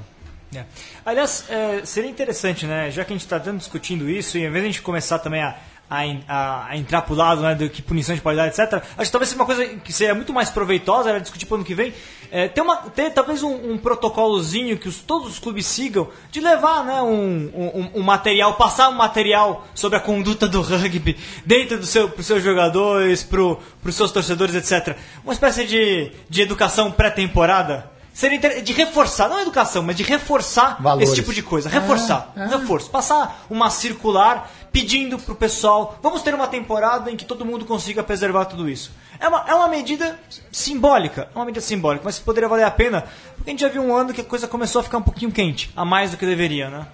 [0.55, 0.63] É.
[1.05, 2.89] Aliás, é, seria interessante, né?
[2.89, 5.41] Já que a gente está discutindo isso, e em vez de a gente começar também
[5.41, 5.57] a
[5.89, 8.83] a, a, a, entrar pro lado né, do que punição de qualidade, etc.
[8.97, 11.65] Acho que talvez seja uma coisa que seria muito mais proveitosa, era discutir para ano
[11.65, 11.93] que vem,
[12.29, 16.41] é, ter, uma, ter talvez um, um protocolozinho que os, todos os clubes sigam, de
[16.41, 21.77] levar né, um, um, um, material, passar um material sobre a conduta do rugby dentro
[21.77, 24.97] do seu, pros seus jogadores, pro, pros seus torcedores, etc.
[25.23, 31.07] Uma espécie de, de educação pré-temporada seria de reforçar, não educação, mas de reforçar Valores.
[31.07, 31.69] esse tipo de coisa.
[31.69, 32.47] Reforçar, é, é.
[32.47, 32.89] reforço.
[32.89, 38.01] Passar uma circular pedindo pro pessoal, vamos ter uma temporada em que todo mundo consiga
[38.01, 38.91] preservar tudo isso.
[39.19, 40.19] É uma, é uma medida
[40.51, 43.03] simbólica, é uma medida simbólica, mas poderia valer a pena,
[43.35, 45.31] porque a gente já viu um ano que a coisa começou a ficar um pouquinho
[45.31, 46.87] quente, a mais do que deveria, né?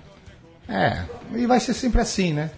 [0.68, 1.06] É,
[1.36, 2.52] e vai ser sempre assim, né?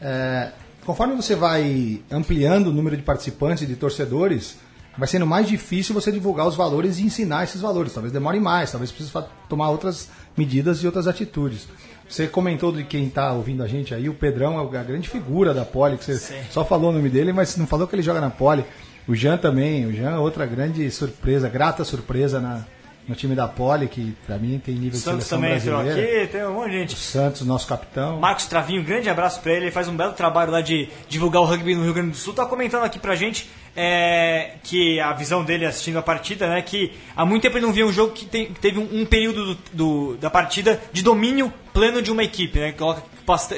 [0.00, 0.52] É,
[0.86, 4.56] conforme você vai ampliando o número de participantes e de torcedores,
[4.96, 7.92] vai sendo mais difícil você divulgar os valores e ensinar esses valores.
[7.92, 9.12] Talvez demore mais, talvez precise
[9.48, 11.68] tomar outras medidas e outras atitudes.
[12.08, 15.52] Você comentou de quem está ouvindo a gente aí, o Pedrão é a grande figura
[15.52, 16.40] da Poli, que você Sim.
[16.50, 18.64] só falou o nome dele, mas não falou que ele joga na Poli.
[19.08, 22.64] O Jean também, o Jean é outra grande surpresa, grata surpresa na,
[23.08, 26.00] no time da Poli, que para mim tem nível Santos de seleção também brasileira.
[26.00, 26.94] entrou aqui, tem um monte de gente.
[26.94, 28.18] O Santos, nosso capitão.
[28.18, 31.44] Marcos Travinho, grande abraço para ele, ele faz um belo trabalho lá de divulgar o
[31.44, 32.34] rugby no Rio Grande do Sul.
[32.34, 36.92] Tá comentando aqui pra gente é, que a visão dele assistindo a partida, né, que
[37.14, 39.54] há muito tempo ele não via um jogo que, tem, que teve um, um período
[39.54, 42.74] do, do, da partida de domínio pleno de uma equipe, né,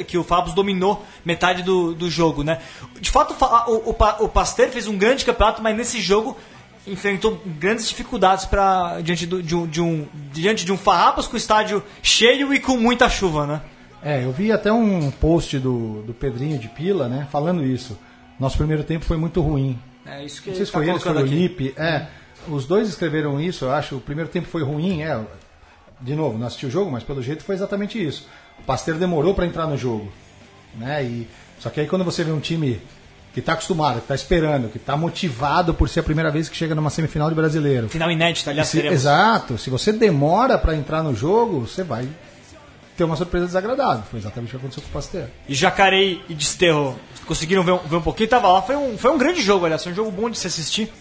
[0.07, 2.59] que o Fábio dominou metade do, do jogo, né.
[3.01, 3.35] De fato,
[3.69, 6.37] o, o, o Pasteur fez um grande campeonato, mas nesse jogo
[6.85, 11.35] enfrentou grandes dificuldades para diante do, de, um, de um diante de um Farrapas com
[11.35, 13.61] o estádio cheio e com muita chuva, né?
[14.03, 17.99] É, eu vi até um post do, do Pedrinho de Pila, né, falando isso.
[18.39, 19.79] Nosso primeiro tempo foi muito ruim.
[20.09, 21.75] É isso que Não sei se tá foi ele, foi o Lipe.
[21.77, 22.07] É,
[22.49, 23.97] os dois escreveram isso, eu acho.
[23.97, 25.21] O primeiro tempo foi ruim, é.
[26.01, 28.29] De novo, não assisti o jogo, mas pelo jeito foi exatamente isso.
[28.59, 30.11] O Pasteiro demorou para entrar no jogo,
[30.77, 31.05] né?
[31.05, 31.29] E
[31.59, 32.81] só que aí quando você vê um time
[33.35, 36.57] que está acostumado, que está esperando, que está motivado por ser a primeira vez que
[36.57, 37.89] chega numa semifinal de brasileiro.
[37.89, 39.59] Final inédito, aliás, se, Exato.
[39.59, 42.09] Se você demora para entrar no jogo, você vai
[42.99, 44.03] ter uma surpresa desagradável.
[44.11, 45.29] Foi exatamente o que aconteceu com o Pasteur.
[45.49, 48.61] E Jacareí e Desterro conseguiram ver um, ver um pouquinho, tava lá.
[48.61, 50.93] Foi um, foi um grande jogo, aliás, foi um jogo bom de se assistir.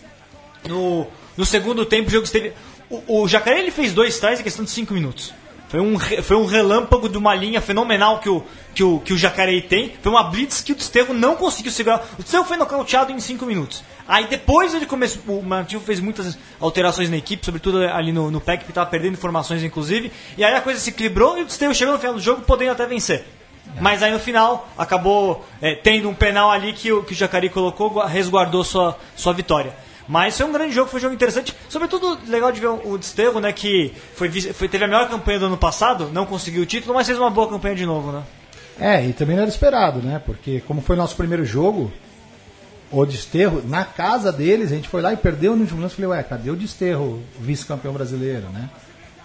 [0.69, 2.53] No, no segundo tempo, o jogo esteve.
[2.87, 5.33] O, o ele fez dois trás em questão de cinco minutos.
[5.69, 8.43] Foi um, foi um relâmpago de uma linha fenomenal que o,
[8.73, 9.93] que o, que o Jacareí tem.
[10.01, 12.05] Foi uma blitz que o Desterro não conseguiu segurar.
[12.17, 13.83] O Desterro foi nocauteado em 5 minutos.
[14.07, 15.21] Aí depois ele começou.
[15.27, 19.13] O Martinho fez muitas alterações na equipe, sobretudo ali no, no PEC, que estava perdendo
[19.13, 20.09] informações, inclusive.
[20.37, 22.71] E aí a coisa se equilibrou e o Desterro chegou no final do jogo, podendo
[22.71, 23.25] até vencer.
[23.81, 27.49] Mas aí no final acabou é, tendo um penal ali que o, que o Jacari
[27.49, 29.73] colocou, resguardou sua, sua vitória.
[30.07, 31.53] Mas foi um grande jogo, foi um jogo interessante.
[31.67, 33.51] Sobretudo, legal de ver o Desterro, né?
[33.51, 37.07] Que foi, foi, teve a melhor campanha do ano passado, não conseguiu o título, mas
[37.07, 38.23] fez uma boa campanha de novo, né?
[38.79, 40.21] É, e também não era esperado, né?
[40.25, 41.91] Porque como foi nosso primeiro jogo,
[42.91, 45.95] o Desterro, na casa deles, a gente foi lá e perdeu no último lance.
[45.95, 48.69] Falei, ué, cadê o Desterro, vice-campeão brasileiro, né?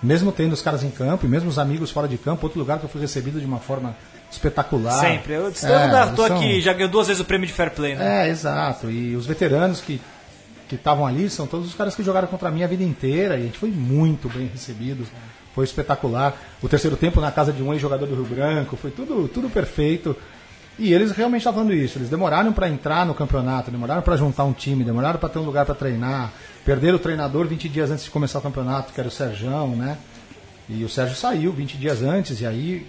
[0.02, 2.78] Mesmo tendo os caras em campo e mesmo os amigos fora de campo, outro lugar
[2.78, 3.94] que eu fui recebido de uma forma
[4.32, 4.98] espetacular.
[4.98, 5.38] Sempre.
[5.38, 6.24] O Desterro é, são...
[6.24, 8.26] aqui, já ganhou duas vezes o prêmio de fair play, né?
[8.26, 8.90] É, exato.
[8.90, 10.00] E os veteranos que
[10.72, 13.42] que estavam ali são todos os caras que jogaram contra mim a vida inteira e
[13.42, 15.06] a gente foi muito bem recebido.
[15.54, 16.34] Foi espetacular.
[16.62, 20.16] O terceiro tempo na casa de um ex-jogador do Rio Branco, foi tudo, tudo perfeito.
[20.78, 21.98] E eles realmente estavam falando isso.
[21.98, 25.44] Eles demoraram para entrar no campeonato, demoraram para juntar um time, demoraram para ter um
[25.44, 26.32] lugar para treinar.
[26.64, 29.98] Perderam o treinador 20 dias antes de começar o campeonato, que era o Serjão, né?
[30.70, 32.86] E o Sérgio saiu 20 dias antes, e aí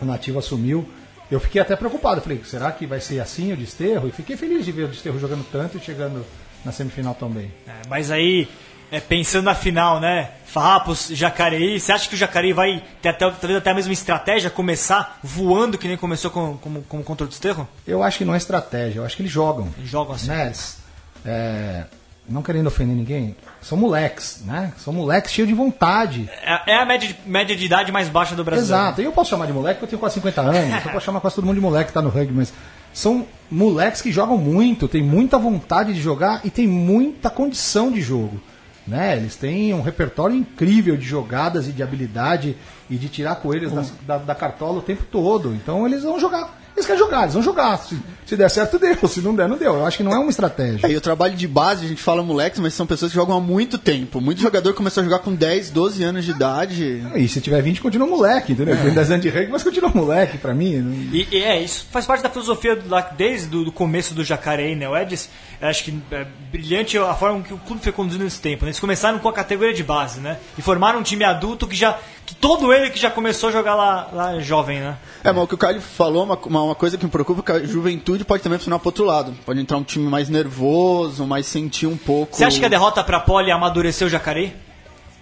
[0.00, 0.88] o Nativo assumiu.
[1.30, 2.22] Eu fiquei até preocupado.
[2.22, 4.08] Falei, será que vai ser assim o Desterro?
[4.08, 6.24] E fiquei feliz de ver o Desterro jogando tanto e chegando
[6.66, 7.50] na semifinal também.
[7.66, 8.48] É, mas aí,
[8.90, 10.30] é, pensando na final, né?
[10.44, 14.50] Farrapos, Jacareí, você acha que o Jacareí vai ter até, talvez até a mesma estratégia,
[14.50, 17.68] começar voando que nem começou com, com, com contra o Desterro?
[17.86, 19.68] Eu acho que não é estratégia, eu acho que eles jogam.
[19.78, 20.28] Eles jogam assim.
[20.28, 20.46] Né?
[20.46, 20.78] Eles,
[21.24, 21.84] é,
[22.28, 24.72] não querendo ofender ninguém, são moleques, né?
[24.78, 26.28] São moleques cheios de vontade.
[26.42, 28.64] É, é a média de, média de idade mais baixa do Brasil.
[28.64, 31.06] Exato, e eu posso chamar de moleque porque eu tenho quase 50 anos, eu posso
[31.06, 32.52] chamar quase todo mundo de moleque que tá no rugby, mas
[32.92, 38.00] são moleques que jogam muito, tem muita vontade de jogar e tem muita condição de
[38.00, 38.40] jogo.
[38.86, 39.16] Né?
[39.16, 42.56] Eles têm um repertório incrível de jogadas e de habilidade
[42.88, 45.52] e de tirar coelhos da, da, da cartola o tempo todo.
[45.54, 46.65] Então eles vão jogar.
[46.76, 47.78] Eles querem jogar, eles vão jogar.
[47.78, 49.08] Se, se der certo, deu.
[49.08, 49.76] Se não der, não deu.
[49.76, 50.86] Eu acho que não é uma estratégia.
[50.86, 53.34] É, e o trabalho de base, a gente fala moleques, mas são pessoas que jogam
[53.34, 54.20] há muito tempo.
[54.20, 57.02] Muito jogador começou a jogar com 10, 12 anos de idade.
[57.14, 58.74] E se tiver 20, continua moleque, entendeu?
[58.74, 58.82] É.
[58.82, 60.76] Tem 10 anos de rugby, mas continua moleque pra mim.
[60.76, 60.92] Não...
[61.14, 64.76] E, e, é, isso faz parte da filosofia do, desde do, do começo do Jacareí,
[64.76, 64.86] né?
[64.86, 65.30] O Edis,
[65.62, 68.64] acho que é brilhante a forma que o clube foi conduzindo nesse tempo.
[68.64, 68.70] Né?
[68.70, 70.36] Eles começaram com a categoria de base, né?
[70.58, 71.98] E formaram um time adulto que já
[72.34, 74.96] todo ele que já começou a jogar lá, lá jovem, né?
[75.22, 77.64] É, mas o que o Caio falou, uma, uma coisa que me preocupa, é que
[77.64, 79.32] a juventude pode também funcionar pro outro lado.
[79.44, 82.36] Pode entrar um time mais nervoso, mais sentir um pouco...
[82.36, 84.54] Você acha que a derrota pra Poli amadureceu o Jacareí?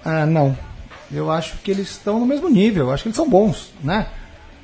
[0.05, 0.57] Ah, não.
[1.13, 4.09] Eu acho que eles estão no mesmo nível, eu acho que eles são bons, né?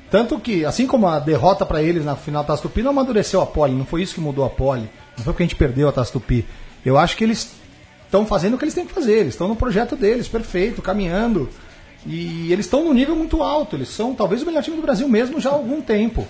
[0.09, 3.41] Tanto que, assim como a derrota para eles na final da Taça Tupi não amadureceu
[3.41, 5.87] a Poli, não foi isso que mudou a Poli, não foi porque a gente perdeu
[5.87, 6.45] a Taça Tupi.
[6.85, 7.55] Eu acho que eles
[8.05, 11.49] estão fazendo o que eles têm que fazer, eles estão no projeto deles, perfeito, caminhando.
[12.05, 13.75] E eles estão num nível muito alto.
[13.75, 16.27] Eles são talvez o melhor time do Brasil mesmo já há algum tempo.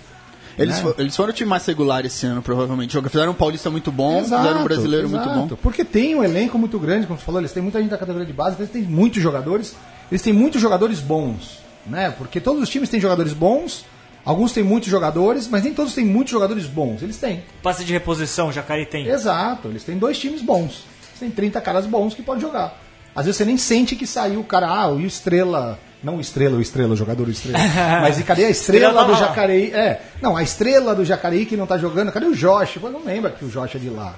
[0.57, 0.81] Eles, né?
[0.81, 2.99] for, eles foram o time mais regular esse ano, provavelmente.
[3.09, 5.29] Fizeram um paulista muito bom, exato, fizeram um brasileiro exato.
[5.29, 5.61] muito bom.
[5.61, 8.27] Porque tem um elenco muito grande, como você falou, eles têm muita gente da categoria
[8.27, 9.75] de base, eles têm muitos jogadores,
[10.11, 11.59] eles têm muitos jogadores bons.
[11.85, 12.13] Né?
[12.17, 13.85] Porque todos os times têm jogadores bons,
[14.23, 17.01] alguns têm muitos jogadores, mas nem todos têm muitos jogadores bons.
[17.01, 17.43] Eles têm.
[17.63, 19.07] Passe de reposição, o Jacaré tem.
[19.07, 20.83] Exato, eles têm dois times bons.
[21.09, 22.77] Eles têm 30 caras bons que podem jogar.
[23.15, 26.57] Às vezes você nem sente que saiu o cara, ah, o Estrela não o estrela,
[26.57, 27.59] o estrela, o jogador o estrela.
[28.01, 29.71] Mas e cadê a estrela, estrela do Jacareí?
[29.71, 32.11] É, não, a estrela do Jacareí que não tá jogando.
[32.11, 32.77] Cadê o Josh?
[32.79, 34.15] Pô, não lembra que o Josh é de lá.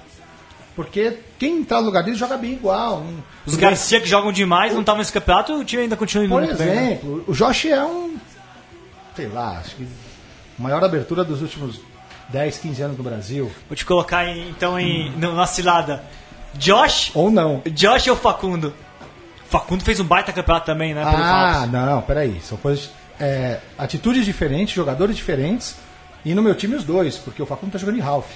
[0.74, 3.04] Porque quem tá no lugar dele joga bem igual.
[3.46, 6.42] Os Garcia que jogam demais não estavam nesse campeonato, o time ainda continua indo Por
[6.42, 7.24] exemplo, bem.
[7.28, 8.16] o Josh é um.
[9.14, 9.86] Sei lá, acho que.
[10.58, 11.80] Maior abertura dos últimos
[12.30, 13.52] 10, 15 anos no Brasil.
[13.68, 15.34] Vou te colocar então em, hum.
[15.34, 16.02] na cilada.
[16.54, 17.10] Josh?
[17.14, 17.62] Ou não.
[17.66, 18.72] Josh ou Facundo?
[19.54, 21.02] Facundo fez um baita campeonato também, né?
[21.04, 22.40] ah, não, peraí.
[22.40, 22.90] São coisas.
[23.20, 25.76] É, atitudes diferentes, jogadores diferentes.
[26.24, 28.26] E no meu time os dois, porque o Facundo tá jogando em Ralph.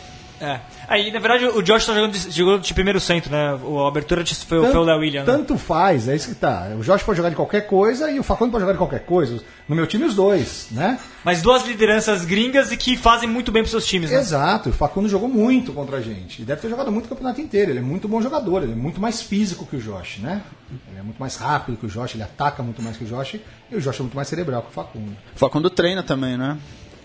[0.40, 0.60] É.
[0.86, 3.50] Aí, na verdade, o Josh tá jogando de, jogando de primeiro centro, né?
[3.50, 5.20] A abertura foi, tanto, foi o Léo William.
[5.20, 5.26] Né?
[5.26, 6.68] Tanto faz, é isso que tá.
[6.78, 9.42] O Josh pode jogar de qualquer coisa e o Facundo pode jogar de qualquer coisa.
[9.68, 10.98] No meu time, os dois, né?
[11.24, 14.18] Mas duas lideranças gringas e que fazem muito bem pros seus times, né?
[14.18, 14.70] Exato.
[14.70, 16.42] O Facundo jogou muito contra a gente.
[16.42, 17.72] E deve ter jogado muito o campeonato inteiro.
[17.72, 18.62] Ele é muito bom jogador.
[18.62, 20.42] Ele é muito mais físico que o Josh, né?
[20.88, 22.14] Ele é muito mais rápido que o Josh.
[22.14, 23.34] Ele ataca muito mais que o Josh.
[23.70, 25.16] E o Josh é muito mais cerebral que o Facundo.
[25.34, 26.56] O Facundo treina também, né?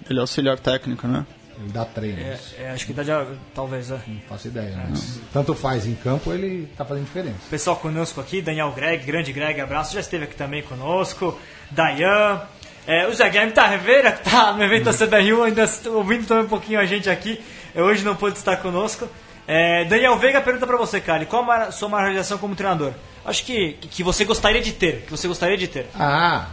[0.09, 1.25] Ele é auxiliar técnico, né?
[1.59, 2.53] Ele dá treinos.
[2.57, 3.11] É, é, acho que dá de,
[3.53, 3.99] talvez, é.
[4.07, 7.37] Não faço ideia, mas tanto faz em campo, ele tá fazendo diferença.
[7.49, 11.37] Pessoal conosco aqui, Daniel Greg, grande Greg, abraço, já esteve aqui também conosco.
[11.71, 12.41] Dayan,
[12.87, 16.45] é, o Zé Guilherme tá Rivera, que tá no evento da CBRU, ainda ouvindo também
[16.45, 17.41] um pouquinho a gente aqui,
[17.75, 19.07] hoje não pôde estar conosco.
[19.47, 22.93] É, Daniel Veiga pergunta para você, Cali, qual a sua maior realização como treinador?
[23.25, 25.87] Acho que, que você gostaria de ter, que você gostaria de ter.
[25.97, 26.47] Ah,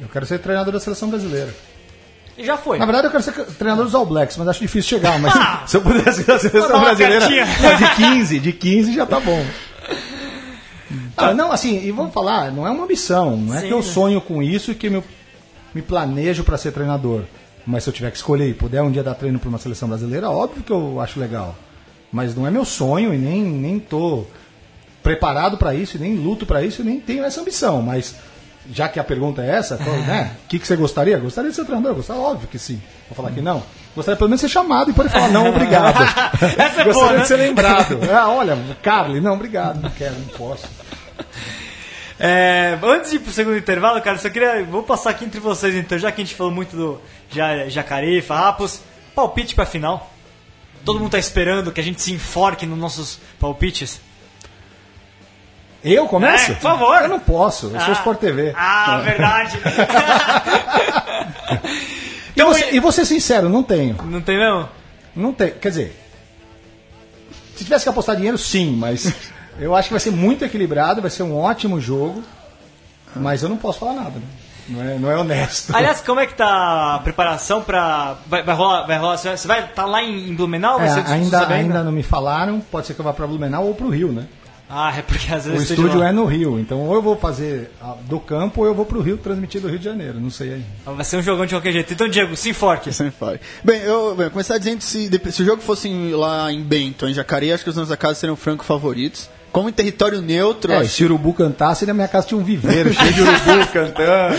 [0.00, 1.54] eu quero ser treinador da seleção brasileira.
[2.40, 2.78] E já foi.
[2.78, 5.18] Na verdade, eu quero ser treinador dos All Blacks, mas acho difícil chegar.
[5.20, 9.20] Mas ah, se eu pudesse ir à seleção brasileira, de 15, de 15 já tá
[9.20, 9.44] bom.
[11.18, 13.66] Ah, não, assim, e vamos falar, não é uma ambição, não é Sim.
[13.66, 15.04] que eu sonho com isso e que me,
[15.74, 17.24] me planejo para ser treinador.
[17.66, 19.86] Mas se eu tiver que escolher e puder um dia dar treino para uma seleção
[19.86, 21.54] brasileira, óbvio que eu acho legal.
[22.10, 24.24] Mas não é meu sonho e nem, nem tô
[25.02, 27.82] preparado para isso, e nem luto para isso, e nem tenho essa ambição.
[27.82, 28.16] Mas
[28.72, 30.32] já que a pergunta é essa, né?
[30.44, 31.18] O que, que você gostaria?
[31.18, 31.94] Gostaria de ser treinador?
[31.94, 32.80] Gostaria, óbvio que sim.
[33.08, 33.62] Vou falar que não.
[33.94, 36.00] Gostaria pelo menos de ser chamado e poder falar, não, obrigado.
[36.56, 37.20] essa é Gostaria boa, né?
[37.20, 37.98] de ser lembrado.
[38.10, 40.66] Ah, olha, Carly, não, obrigado, não quero, não posso.
[42.18, 44.62] É, antes de ir pro segundo intervalo, cara, só queria.
[44.64, 47.00] Vou passar aqui entre vocês então, já que a gente falou muito do
[47.68, 48.80] Jacareí, Farrapos.
[49.14, 50.10] Palpite pra final.
[50.84, 54.00] todo mundo tá esperando que a gente se enforque nos nossos palpites?
[55.82, 56.52] Eu começo?
[56.52, 57.02] É, por favor.
[57.02, 58.52] Eu não posso, eu sou Sport TV.
[58.56, 59.58] Ah, verdade.
[62.30, 63.96] E, então, você, e vou ser sincero, não tenho.
[64.04, 64.68] Não tem não?
[65.14, 65.54] Não tenho.
[65.56, 65.96] Quer dizer,
[67.56, 69.12] se tivesse que apostar dinheiro, sim, mas
[69.58, 72.22] eu acho que vai ser muito equilibrado, vai ser um ótimo jogo,
[73.14, 74.18] mas eu não posso falar nada.
[74.18, 74.26] Né?
[74.68, 75.74] Não, é, não é honesto.
[75.74, 78.16] Aliás, como é que tá a preparação pra.
[78.26, 79.16] Vai, vai rolar, vai rolar.
[79.16, 80.80] Você vai estar tá lá em Blumenau?
[80.80, 81.52] É, ainda, sabendo?
[81.52, 84.12] ainda não me falaram, pode ser que eu vá para Blumenau ou para o Rio,
[84.12, 84.26] né?
[84.72, 87.70] Ah, é porque às O vezes estúdio é no Rio, então ou eu vou fazer
[88.08, 90.52] do campo ou eu vou para o Rio transmitir do Rio de Janeiro, não sei
[90.54, 90.66] ainda.
[90.96, 91.92] Vai ser um jogão de qualquer jeito.
[91.92, 92.92] Então, Diego, se enforque.
[92.92, 93.40] Sem falha.
[93.64, 96.62] Bem, eu bem, eu começar dizendo se, dep- se o jogo fosse em- lá em
[96.62, 99.28] Bento, em Jacareí, acho que os donos da casa seriam franco favoritos.
[99.52, 102.44] Como em território neutro, É, acho se o urubu cantasse, na minha casa tinha um
[102.44, 104.36] viveiro cheio de urubu cantando.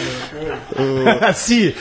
[1.27, 1.73] Assim,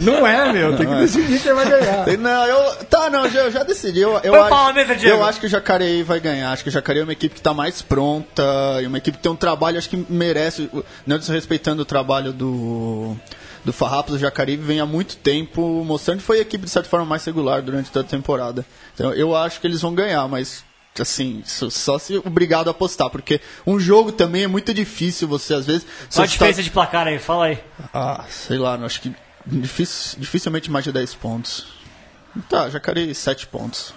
[0.00, 2.06] não é, meu, tem que decidir quem vai ganhar.
[2.18, 2.76] Não, eu.
[2.86, 4.00] Tá, não, já, eu já decidi.
[4.00, 6.52] Eu, eu, acho, mesa, eu acho que o Jacareí vai ganhar.
[6.52, 8.42] Acho que o Jacareí é uma equipe que está mais pronta.
[8.80, 10.70] E uma equipe que tem um trabalho, acho que merece.
[11.06, 13.16] Não desrespeitando o trabalho do.
[13.62, 16.88] Do Farrapos, o Jacareí vem há muito tempo mostrando que foi a equipe de certa
[16.88, 18.64] forma mais regular durante toda a temporada.
[18.94, 20.64] Então eu acho que eles vão ganhar, mas
[20.98, 25.66] assim, só- se obrigado a apostar, porque um jogo também é muito difícil você às
[25.66, 25.84] vezes.
[26.12, 27.18] Qual a você diferença de placar aí?
[27.18, 27.58] Fala aí.
[27.94, 29.14] ah, sei lá, não, acho que
[29.46, 31.66] dificilmente mais de 10 pontos.
[32.48, 33.92] Tá, Jacareí 7 pontos.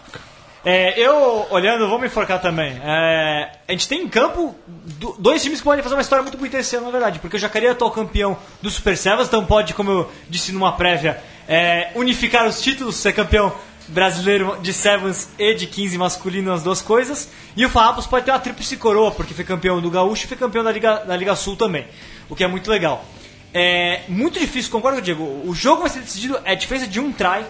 [0.65, 2.79] É, eu, olhando, vou me enforcar também.
[2.81, 4.55] É, a gente tem em campo
[4.97, 7.19] do- dois times que podem fazer uma história muito bonita esse ano, na verdade.
[7.19, 10.71] Porque o Jacareí é atual campeão do Super Sevens, então pode, como eu disse numa
[10.71, 13.53] prévia, é, unificar os títulos, ser campeão
[13.87, 17.29] brasileiro de Sevens e de 15 masculino, as duas coisas.
[17.55, 20.37] E o Farrapos pode ter uma tríplice coroa, porque foi campeão do Gaúcho e foi
[20.37, 21.85] campeão da Liga, da Liga Sul também.
[22.29, 23.05] O que é muito legal.
[23.53, 25.41] É muito difícil, concordo com o Diego.
[25.45, 27.45] O jogo vai ser decidido, é a diferença de um try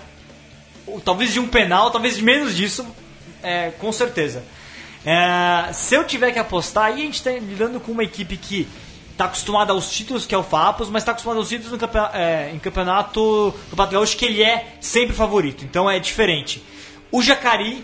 [0.85, 2.85] ou talvez de um penal, talvez de menos disso,
[3.41, 4.43] é, com certeza.
[5.05, 8.67] É, se eu tiver que apostar, aí a gente está lidando com uma equipe que
[9.13, 11.97] está acostumada aos títulos, que é o Fapos, mas está acostumada aos títulos no campe-
[12.13, 15.63] é, em campeonato, campeonato gaúcho, que ele é sempre favorito.
[15.63, 16.61] Então é diferente.
[17.11, 17.83] O Jacari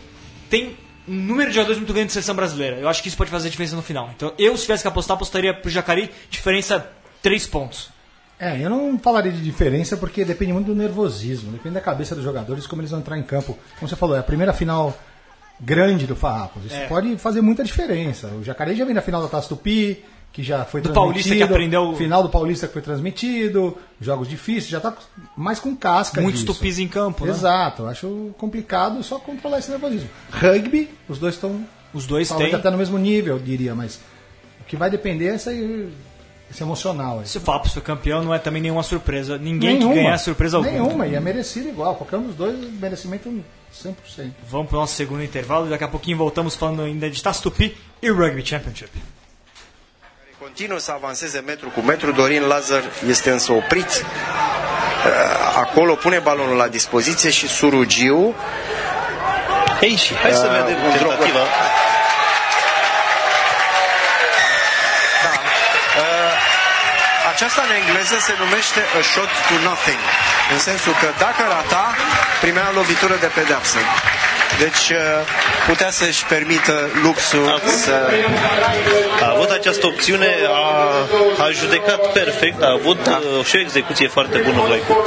[0.49, 0.75] tem
[1.07, 2.77] um número de jogadores muito grande de seleção brasileira.
[2.77, 4.09] Eu acho que isso pode fazer diferença no final.
[4.15, 6.88] Então eu, se tivesse que apostar, apostaria pro Jacari, diferença
[7.21, 7.89] 3 pontos.
[8.39, 12.23] É, eu não falaria de diferença porque depende muito do nervosismo, depende da cabeça dos
[12.23, 13.57] jogadores, como eles vão entrar em campo.
[13.77, 14.97] Como você falou, é a primeira final
[15.59, 16.63] grande do Farrapos.
[16.65, 16.88] Isso É.
[16.88, 18.27] pode fazer muita diferença.
[18.27, 20.93] O Jacaré já vem na final da Taça Tupi, que já foi Do transmitido.
[20.93, 24.93] Paulista que aprendeu- Final do Paulista que foi transmitido, jogos difíceis, já tá
[25.36, 26.53] mais com casca Muitos disso.
[26.53, 27.32] tupis em campo, né?
[27.32, 30.09] Exato, acho complicado só controlar esse nervosismo.
[30.32, 32.53] Rugby, os dois estão Os dois têm.
[32.53, 33.99] até no mesmo nível, eu diria, mas
[34.61, 35.89] o que vai depender é esse,
[36.49, 37.19] esse emocional.
[37.19, 37.27] aí.
[37.27, 39.38] Se o Fapos for campeão, não é também nenhuma surpresa.
[39.38, 40.71] Ninguém que ganhar é surpresa alguma.
[40.73, 41.95] Nenhuma, e é merecido igual.
[41.95, 43.30] Qualquer um dos dois, merecimento
[43.73, 44.32] 100%.
[44.47, 47.41] Vamos para o nosso segundo intervalo e daqui a pouquinho voltamos falando ainda de Taça
[47.41, 48.91] Tupi e Rugby Championship.
[50.50, 52.12] Continuă să avanseze metru cu metru.
[52.12, 53.88] Dorin Lazar este însă oprit.
[53.89, 54.04] Uh,
[55.58, 58.36] Acolo pune balonul la dispoziție și Surugiu
[59.82, 61.10] Ei, și hai să Uh, vedem un drog.
[61.12, 61.39] tentativa.
[67.34, 70.02] Aceasta în engleză se numește a shot to nothing.
[70.54, 71.86] În sensul că dacă rata,
[72.41, 73.78] primea lovitură de pedeapsă.
[74.58, 74.97] Deci uh,
[75.68, 76.74] putea să-și permită
[77.04, 77.91] luxul să...
[79.22, 84.38] A avut această opțiune, a, a judecat perfect, a avut uh, și o execuție foarte
[84.38, 84.97] bună Vlaicu.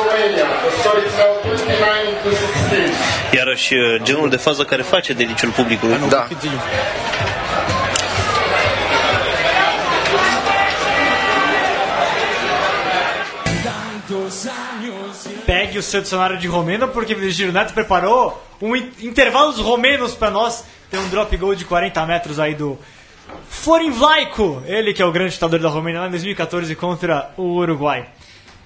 [3.32, 5.98] Iarăși uh, genul de fază care face deliciul publicului.
[6.08, 6.26] Da.
[15.46, 20.14] Pegue o seu dicionário de romeno, porque o Virgílio Neto preparou um in- intervalos romenos
[20.14, 20.64] para nós.
[20.90, 22.78] Tem um drop goal de 40 metros aí do
[23.48, 27.56] Florin Vlaico, ele que é o grande chutador da Romênia lá em 2014 contra o
[27.58, 28.06] Uruguai.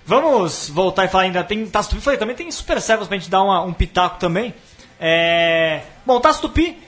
[0.05, 1.43] Vamos voltar e falar ainda.
[1.45, 4.55] Tem Taça Tupi, falei, também tem Super Sevens pra gente dar uma- um pitaco também.
[5.01, 5.83] É...
[6.05, 6.79] Bom, Taça Tupi,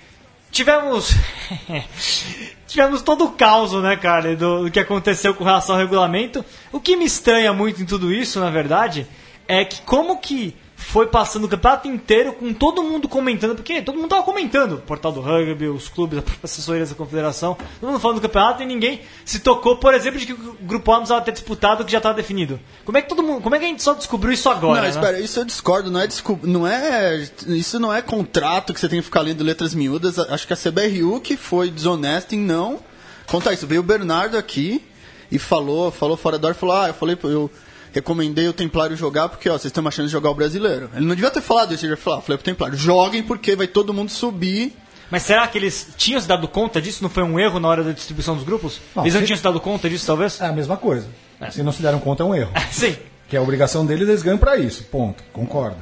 [0.50, 1.14] tivemos.
[2.66, 6.44] tivemos todo o caos, né, cara, do, do que aconteceu com relação ao regulamento.
[6.72, 9.06] O que me estranha muito em tudo isso, na verdade,
[9.48, 13.96] é que como que foi passando o campeonato inteiro com todo mundo comentando, porque todo
[13.96, 18.00] mundo tava comentando, o portal do rugby, os clubes, a assessoria da confederação, todo mundo
[18.00, 21.00] falando do campeonato e ninguém se tocou, por exemplo, de que o grupo A não
[21.00, 22.60] precisava ter disputado o que já estava definido.
[22.84, 24.76] Como é que todo mundo, como é que a gente só descobriu isso agora?
[24.76, 24.90] não, né?
[24.90, 26.08] espera, isso eu discordo, não é,
[26.44, 27.28] não é.
[27.48, 30.18] Isso não é contrato que você tem que ficar lendo letras miúdas.
[30.18, 32.78] Acho que a CBRU que foi desonesta em não
[33.26, 33.66] contar isso.
[33.66, 34.82] Veio o Bernardo aqui
[35.30, 37.50] e falou, falou fora da hora, falou, ah, eu falei, eu,
[37.98, 40.90] recomendei o Templário jogar porque, ó, vocês estão achando de jogar o brasileiro.
[40.94, 43.66] Ele não devia ter falado isso, ele devia falar, falei pro Templário, joguem porque vai
[43.66, 44.72] todo mundo subir.
[45.10, 47.02] Mas será que eles tinham se dado conta disso?
[47.02, 48.80] Não foi um erro na hora da distribuição dos grupos?
[48.94, 50.40] Não, eles não se- tinham se dado conta disso, talvez?
[50.40, 51.06] É a mesma coisa.
[51.50, 52.50] Se não se deram conta, é um erro.
[52.70, 52.94] Sim.
[53.28, 54.84] Que é a obrigação deles, eles ganham pra isso.
[54.84, 55.22] Ponto.
[55.32, 55.76] Concordo.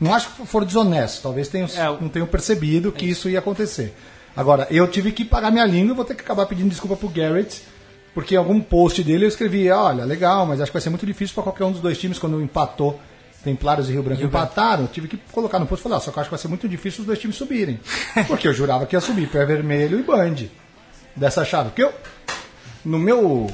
[0.00, 1.20] Não acho que foram desonestos.
[1.20, 3.94] Talvez tenham, É, não tenham percebido que isso ia acontecer.
[4.34, 7.60] Agora, eu tive que pagar minha língua, vou ter que acabar pedindo desculpa pro Garrett,
[8.14, 11.06] porque em algum post dele eu escrevi, olha, legal, mas acho que vai ser muito
[11.06, 13.00] difícil para qualquer um dos dois times quando empatou.
[13.42, 16.10] Templários e Rio Branco empataram, eu tive que colocar no post e falar, ah, só
[16.10, 17.80] que eu acho que vai ser muito difícil os dois times subirem.
[18.28, 20.36] Porque eu jurava que ia subir Pé Vermelho e Band
[21.16, 21.70] dessa chave.
[21.70, 21.92] Porque eu,
[22.84, 23.50] no meu,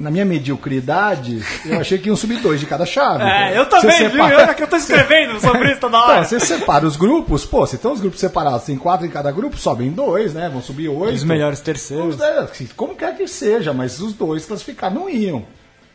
[0.00, 3.22] na minha mediocridade, eu achei que iam subir dois de cada chave.
[3.22, 4.10] É, eu também, viu?
[4.24, 6.24] separa- Eu, que eu tô escrevendo sobre isso toda Então, hora.
[6.24, 9.56] você separa os grupos, pô, se estão os grupos separados, tem quatro em cada grupo,
[9.58, 10.48] sobem dois, né?
[10.48, 11.14] Vão subir oito.
[11.16, 12.14] Os melhores terceiros.
[12.14, 15.44] Os, é, como quer que seja, mas os dois classificados não iam.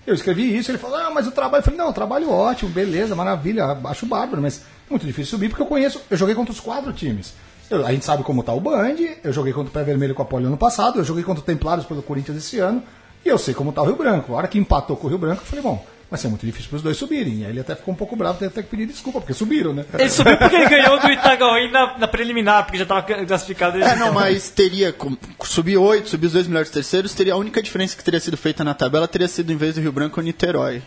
[0.05, 1.61] Eu escrevi isso, ele falou, ah, mas o trabalho.
[1.61, 5.63] Eu falei, não, o trabalho ótimo, beleza, maravilha, acho bárbaro, mas muito difícil subir, porque
[5.63, 7.33] eu conheço, eu joguei contra os quatro times.
[7.71, 10.21] Eu- a gente sabe como tá o Band, eu joguei contra o Pé Vermelho com
[10.21, 12.83] a Poli ano passado, eu joguei contra o Templários pelo Corinthians esse ano,
[13.25, 14.33] e eu sei como tá o Rio Branco.
[14.33, 16.69] A hora que empatou com o Rio Branco, eu falei, bom, vai ser muito difícil
[16.69, 17.39] para os dois subirem.
[17.39, 19.73] E aí ele até ficou um pouco bravo, teve até que pedir desculpa, porque subiram,
[19.73, 19.83] né?
[19.97, 23.81] Ele subiu porque ele ganhou do Itagaí na, na preliminar, porque já estava classificado.
[23.81, 24.93] É, não, mas teria,
[25.43, 28.63] subir oito, subir os dois melhores terceiros, teria a única diferença que teria sido feita
[28.63, 30.81] na tabela, teria sido em vez do Rio Branco o Niterói.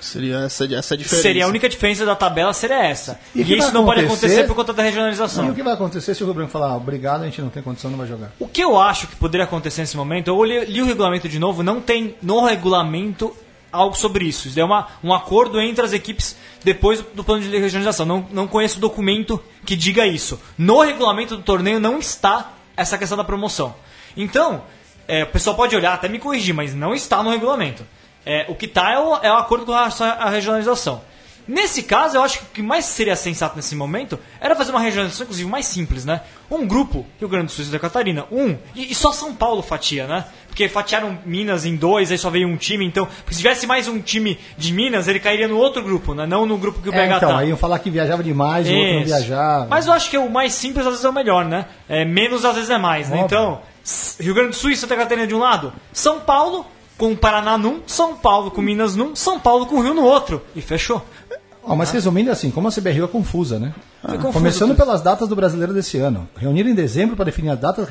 [0.00, 1.22] Seria essa, essa diferença.
[1.22, 3.20] Seria a única diferença da tabela seria essa.
[3.34, 4.26] E E, isso não pode acontecer?
[4.26, 5.48] acontecer por conta da E regionalização.
[5.50, 7.62] o que vai acontecer se o Rio Branco falar, ah, obrigado, a gente não tem
[7.62, 8.32] condição, não vai jogar?
[8.38, 11.38] O que eu acho que poderia acontecer nesse momento, eu li, li o regulamento de
[11.38, 13.34] novo, não tem no regulamento
[13.72, 14.48] algo sobre isso.
[14.48, 18.04] Isso é uma, um acordo entre as equipes depois do, do plano de regionalização.
[18.04, 20.40] Não, não conheço documento que diga isso.
[20.58, 23.74] No regulamento do torneio não está essa questão da promoção.
[24.16, 24.62] Então,
[25.06, 27.84] é, o pessoal pode olhar, até me corrigir, mas não está no regulamento.
[28.24, 31.02] É, o que está é o, é o acordo com à regionalização.
[31.50, 34.78] Nesse caso, eu acho que o que mais seria sensato nesse momento era fazer uma
[34.78, 36.20] regionalização, inclusive, mais simples, né?
[36.48, 39.60] Um grupo, Rio Grande do Sul e Santa Catarina, um, e, e só São Paulo
[39.60, 40.26] fatia, né?
[40.46, 44.00] Porque fatiaram Minas em dois, aí só veio um time, então, se tivesse mais um
[44.00, 46.24] time de Minas, ele cairia no outro grupo, né?
[46.24, 47.38] Não no grupo que o BH É, então, tá.
[47.38, 49.06] aí iam falar que viajava demais, o outro não Isso.
[49.06, 49.66] viajava.
[49.68, 51.66] Mas eu acho que o mais simples às vezes é o melhor, né?
[51.88, 53.22] É, menos às vezes é mais, né?
[53.22, 53.26] Óbvio.
[53.26, 53.60] Então,
[54.20, 56.64] Rio Grande do Sul e Santa Catarina de um lado, São Paulo
[57.00, 60.04] com o Paraná num, São Paulo com Minas num, São Paulo com o Rio no
[60.04, 60.42] outro.
[60.54, 61.02] E fechou.
[61.64, 63.72] Ó, mas resumindo assim, como a CBRU é confusa, né?
[64.02, 66.28] confuso Começando pelas datas do brasileiro desse ano.
[66.36, 67.88] Reuniram em dezembro para definir as datas,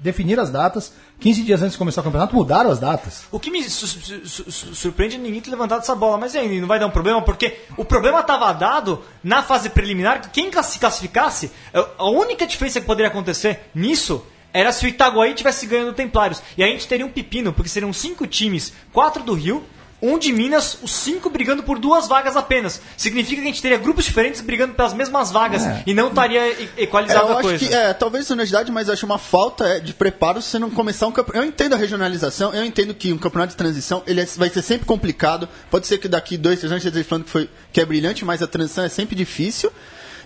[0.00, 0.92] definir as datas.
[1.18, 3.24] 15 dias antes de começar o campeonato, mudaram as datas.
[3.32, 6.34] O que me su- su- su- su- surpreende é ninguém ter levantado essa bola, mas
[6.34, 10.20] e aí, não vai dar um problema, porque o problema estava dado na fase preliminar,
[10.22, 11.50] que quem se classificasse,
[11.98, 14.24] a única diferença que poderia acontecer nisso
[14.58, 16.42] era se o Itaguaí tivesse ganhando o Templários.
[16.56, 19.64] E aí a gente teria um pepino, porque seriam cinco times, quatro do Rio,
[20.02, 22.82] um de Minas, os cinco brigando por duas vagas apenas.
[22.98, 25.82] Significa que a gente teria grupos diferentes brigando pelas mesmas vagas É.
[25.86, 26.86] e não estaria e- É,
[27.32, 27.58] a acho coisa.
[27.66, 31.06] que, é, talvez honestidade, mas acho uma falta é, de preparo se você não começar
[31.06, 31.42] um campeonato.
[31.42, 34.60] Eu entendo a regionalização, eu entendo que um campeonato de transição ele é- vai ser
[34.60, 35.48] sempre complicado.
[35.70, 38.42] Pode ser que daqui dois, três anos esteja falando que, foi, que é brilhante, mas
[38.42, 39.72] a transição é sempre difícil.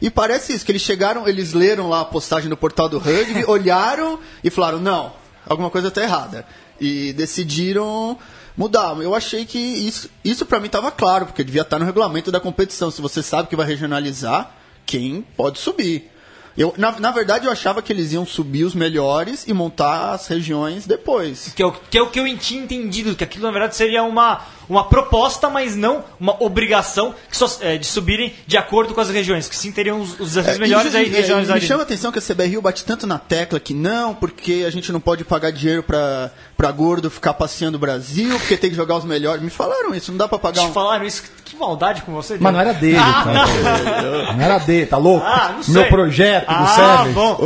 [0.01, 3.45] E parece isso, que eles chegaram, eles leram lá a postagem no portal do rugby,
[3.49, 5.13] olharam e falaram, não,
[5.47, 6.47] alguma coisa está errada.
[6.81, 8.17] E decidiram
[8.57, 8.97] mudar.
[9.01, 12.41] Eu achei que isso, isso para mim estava claro, porque devia estar no regulamento da
[12.41, 12.91] competição.
[12.91, 14.55] Se você sabe que vai regionalizar,
[14.87, 16.11] quem pode subir.
[16.57, 20.27] Eu, na, na verdade, eu achava que eles iam subir os melhores e montar as
[20.27, 21.53] regiões depois.
[21.55, 24.03] Que é, o, que é o que eu tinha entendido, que aquilo na verdade seria
[24.03, 29.01] uma, uma proposta, mas não uma obrigação que só, é, de subirem de acordo com
[29.01, 31.53] as regiões, que sim teriam os, os desafios É, melhores e, aí e- regiões me
[31.55, 31.67] ali.
[31.67, 34.91] chama a atenção que a CBRU bate tanto na tecla que não, porque a gente
[34.93, 38.97] não pode pagar dinheiro pra, pra gordo ficar passeando o Brasil, porque tem que jogar
[38.97, 39.43] os melhores.
[39.43, 40.73] Me falaram isso, não dá pra pagar Te um.
[40.73, 42.37] falaram isso, que maldade com você.
[42.39, 44.33] Mas não era dele, cara.
[44.35, 45.27] Não era dele, tá louco?
[45.27, 45.75] Ah, não sei.
[45.75, 47.15] Meu projeto do Ah, Sevens.
[47.15, 47.39] bom.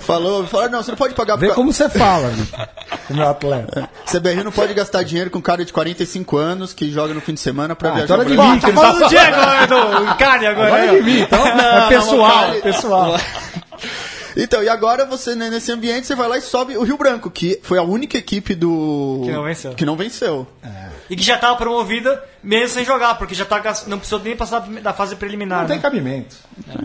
[0.00, 2.32] Falou, falaram, não, você não pode pagar Vê pra- como você fala,
[3.10, 3.88] meu atleta.
[4.10, 6.37] CBRU não pode gastar dinheiro com um cara de 45 anos
[6.74, 8.04] que joga no fim de semana pra Ah, viajar.
[8.14, 10.46] então era o de mim, Tá que ele falando tá do Diego, agora, do Carne
[10.46, 10.74] agora.
[10.74, 10.94] Aí, é ó.
[10.94, 13.16] de mim, então é Não, pessoal, não, pessoal.
[14.36, 17.28] Então, e agora você, né, nesse ambiente, você vai lá e sobe o Rio Branco,
[17.30, 19.22] que foi a única equipe do.
[19.24, 19.72] Que não venceu.
[19.74, 20.46] Que não venceu.
[21.10, 24.60] E que já estava promovida mesmo sem jogar, porque já tá, não precisou nem passar
[24.60, 25.60] da fase preliminar.
[25.60, 25.82] Não tem né?
[25.82, 26.36] cabimento.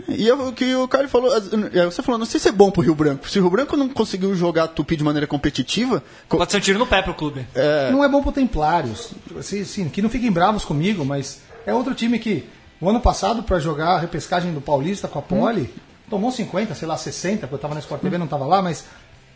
[0.08, 2.70] E eu- o que o cara falou, é, você falou, não sei se é bom
[2.70, 3.28] pro Rio Branco.
[3.28, 6.60] Se o Rio Branco não conseguiu jogar Tupi de maneira competitiva, co- Pode ser um
[6.60, 7.46] tiro no pé pro clube.
[7.92, 9.10] Não é bom pro Templários.
[9.38, 12.48] Assim, sim, que não fiquem bravos comigo, mas é outro time que,
[12.80, 15.72] o ano passado, pra jogar a repescagem do Paulista com a Poli,
[16.08, 18.84] tomou 50, sei lá, 60, porque eu tava na Sport TV, não tava lá, mas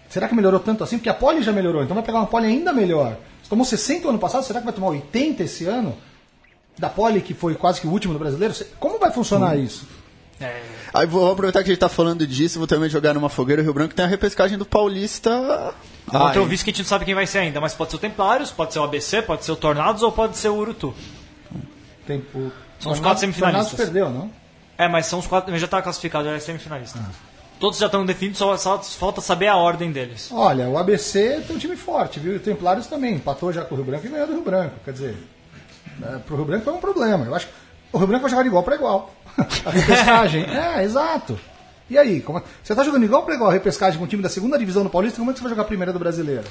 [0.09, 0.97] será que melhorou tanto assim?
[0.97, 3.17] Porque a Poli já melhorou, então vai pegar uma Poli ainda melhor.
[3.49, 5.97] Tomou 60 o ano passado, será que vai tomar 80 esse ano?
[6.79, 8.55] da Poli, que foi quase que o último do brasileiro?
[8.79, 9.87] Como vai funcionar isso?
[10.95, 13.61] Aí vou aproveitar que a gente tá falando disso, vou também jogar numa fogueira.
[13.61, 15.75] O Rio Branco tem a repescagem do Paulista.
[16.07, 17.91] Ontem eu Ai, vi que a gente não sabe quem vai ser ainda, mas pode
[17.91, 20.55] ser o Templários, pode ser o ABC, pode ser o Tornados ou pode ser o
[20.55, 20.95] Urutu.
[22.07, 23.71] Tem, o, São os quatro semifinalistas.
[23.73, 24.31] Tornados perdeu, não?
[24.79, 25.57] É, mas são os quatro.
[25.59, 27.01] Já tá classificado, já é semifinalista.
[27.59, 30.29] Todos já estão definidos, só, só falta saber a ordem deles.
[30.33, 32.35] Olha, o ABC tem um time forte, viu?
[32.35, 33.15] E o Templários também.
[33.15, 34.75] Empatou já com o Rio Branco e ganhou do Rio Branco.
[34.85, 35.17] Quer dizer,
[36.03, 37.25] é, pro Rio Branco foi um problema.
[37.27, 37.53] Eu acho que
[37.93, 39.13] o Rio Branco vai jogar de igual para igual.
[39.67, 40.45] A repescagem.
[40.49, 41.39] é, exato.
[41.91, 42.21] E aí?
[42.21, 42.39] Como...
[42.39, 44.83] é- Você tá jogando igual para igual a repescagem com o time da segunda divisão
[44.85, 46.45] do Paulista, como é que você vai jogar a primeira do brasileiro?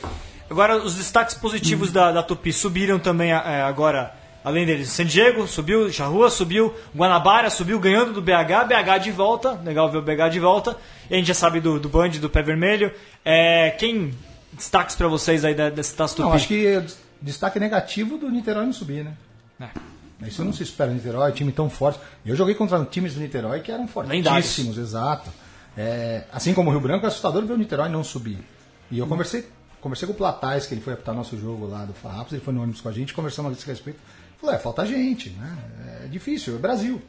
[0.49, 4.13] Agora, os destaques positivos da, da Tupi subiram também é, agora,
[4.47, 4.89] além deles.
[4.89, 9.97] San Diego subiu, Charrua subiu, Guanabara subiu, ganhando do BH, BH de volta, legal ver
[9.97, 10.77] o BH de volta.
[11.09, 12.91] E a gente já sabe do, do Band, do Pé Vermelho.
[13.25, 14.13] É, quem
[14.53, 16.27] destaques pra vocês aí desse Taça Tupi?
[16.27, 16.85] Não, acho que é
[17.21, 19.13] destaque negativo do Niterói não subir, né?
[19.59, 20.27] É.
[20.27, 21.99] Isso não se espera Niterói, time tão forte.
[22.25, 25.29] Eu joguei contra times do Niterói que eram fortíssimos, exato.
[25.77, 28.39] É, assim como o Rio Branco, é assustador ver o Niterói não subir.
[28.89, 29.47] E eu conversei,
[29.79, 32.53] conversei com o Platais, que ele foi apitar nosso jogo lá do Farrapos, ele foi
[32.53, 33.99] no ônibus com a gente, conversamos a esse respeito.
[34.39, 35.57] Falou, é, falta gente, né?
[36.05, 37.01] É difícil, é Brasil.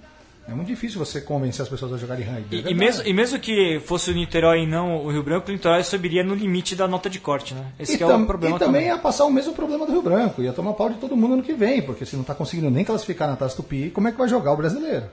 [0.49, 2.65] É muito difícil você convencer as pessoas a jogarem rugby.
[2.67, 5.53] é E, mesmo, e mesmo que fosse o Niterói e não o Rio Branco, o
[5.53, 7.67] Niterói subiria no limite da nota de corte, né?
[7.79, 10.41] Esse E, é o problema e também ia passar o mesmo problema do Rio Branco,
[10.43, 12.83] ia tomar pau de todo mundo ano que vem, porque se não está conseguindo nem
[12.83, 15.05] classificar na Taça Tupi, como é que vai jogar o brasileiro?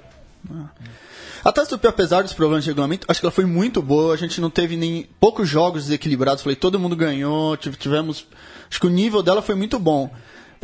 [1.43, 4.13] A Taça Tupi, apesar dos problemas de regulamento, acho que ela foi muito boa.
[4.13, 6.43] A gente não teve nem poucos jogos desequilibrados.
[6.43, 8.25] Falei, todo mundo ganhou, tive- tivemos.
[8.69, 10.09] Acho que o nível dela foi muito bom.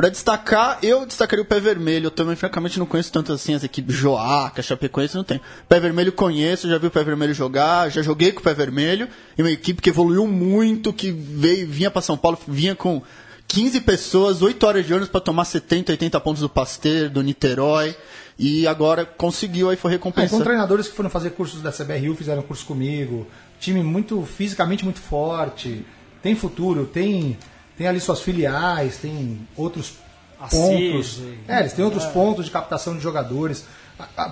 [0.02, 2.08] Pra destacar, eu destacaria o Pé Vermelho.
[2.08, 5.40] Eu também, francamente, não conheço tanto assim as equipes Joaca, Chapecoense, não tenho.
[5.70, 9.08] Pé Vermelho conheço, já vi o Pé Vermelho jogar, já joguei com o Pé Vermelho.
[9.38, 13.00] E uma equipe que evoluiu muito, que veio, vinha pra São Paulo, vinha com
[13.48, 17.96] 15 pessoas, 8 horas de ônibus pra tomar 70, 80 pontos do Pasteur, do Niterói.
[18.40, 20.40] E agora conseguiu, aí foi Ah, recompensado.
[20.40, 23.28] com treinadores que foram fazer cursos da CBRU, fizeram curso comigo,
[23.60, 25.86] time muito fisicamente muito forte,
[26.24, 27.38] tem futuro, tem,
[27.82, 29.94] tem ali suas filiais, tem outros
[30.40, 31.22] Assis, pontos.
[31.48, 33.66] É, eles têm outros pontos de captação de jogadores.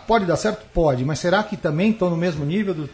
[0.05, 0.65] Pode dar certo?
[0.71, 2.89] Pode, mas será que também estão no mesmo nível do-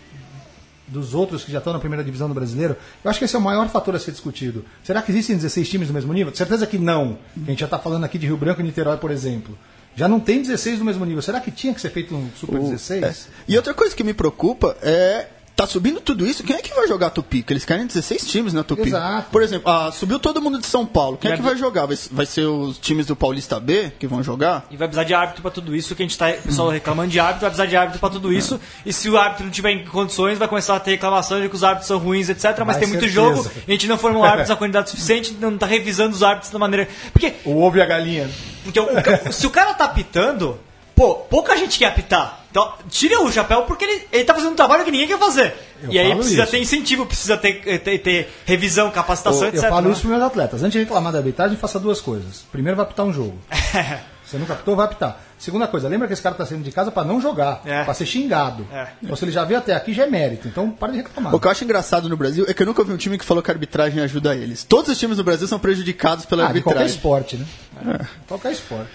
[0.88, 2.78] dos outros que já estão na primeira divisão do brasileiro?
[3.04, 4.64] Eu acho que esse é o maior fator a ser discutido.
[4.82, 6.34] Será que existem 16 times no mesmo nível?
[6.34, 7.18] Certeza que não.
[7.46, 9.58] A gente já está falando aqui de Rio Branco e Niterói, por exemplo.
[9.94, 11.22] Já não tem 16 no mesmo nível.
[11.22, 13.04] Será que tinha que ser feito um Super 16?
[13.04, 13.14] É.
[13.48, 15.28] E outra coisa que me preocupa é.
[15.56, 17.38] Tá subindo tudo isso, quem é que vai jogar a Tupi?
[17.42, 18.90] Porque eles querem 16 times na Tupi.
[18.90, 19.30] Exato.
[19.32, 21.18] Por exemplo, ah, subiu todo mundo de São Paulo.
[21.18, 21.86] Quem é que Vai- vai jogar?
[21.86, 24.66] Vai, vai ser os times do Paulista B que vão jogar?
[24.70, 27.10] E vai precisar de árbitro pra tudo isso, que a gente tá o pessoal reclamando
[27.10, 28.60] de árbitro, vai precisar de árbitro pra tudo isso.
[28.86, 31.56] E se o árbitro não tiver em condições, vai começar a ter reclamação de que
[31.56, 32.44] os árbitros são ruins, etc.
[32.60, 33.14] Mas Vai, tem muito certeza.
[33.14, 36.60] jogo, a gente não formou árbitros na quantidade suficiente, não tá revisando os árbitros da
[36.60, 36.90] maneira.
[37.14, 38.30] Porque, O ovo e a galinha.
[38.62, 40.60] porque o se o cara tá apitando,
[40.94, 42.42] pô, pouca gente quer apitar.
[42.56, 45.54] Então, tira o chapéu porque ele, ele tá fazendo um trabalho que ninguém quer fazer.
[45.84, 46.52] Eu e aí precisa isso.
[46.54, 49.68] ter incentivo, precisa ter, ter, ter revisão, capacitação, Eu etc.
[49.68, 49.92] falo né?
[49.92, 50.62] isso para meus atletas.
[50.64, 52.46] Antes de reclamar da arbitragem, faça duas coisas.
[52.54, 53.38] Primeiro, vai apitar um jogo.
[54.26, 55.20] Você nunca apitou, vai apitar.
[55.38, 57.84] Segunda coisa, lembra que esse cara está saindo de casa para não jogar, É.
[57.84, 58.66] para ser xingado.
[58.72, 58.88] É.
[59.04, 60.48] Então, se ele já veio até aqui, já é mérito.
[60.48, 61.36] Então, para de reclamar.
[61.36, 63.26] O que eu acho engraçado no Brasil é que eu nunca vi um time que
[63.26, 64.64] falou que a arbitragem ajuda eles.
[64.64, 66.96] Todos os times do Brasil são prejudicados pela Ah, de qualquer arbitragem.
[66.96, 68.00] esporte, né?
[68.30, 68.92] Qualquer esporte.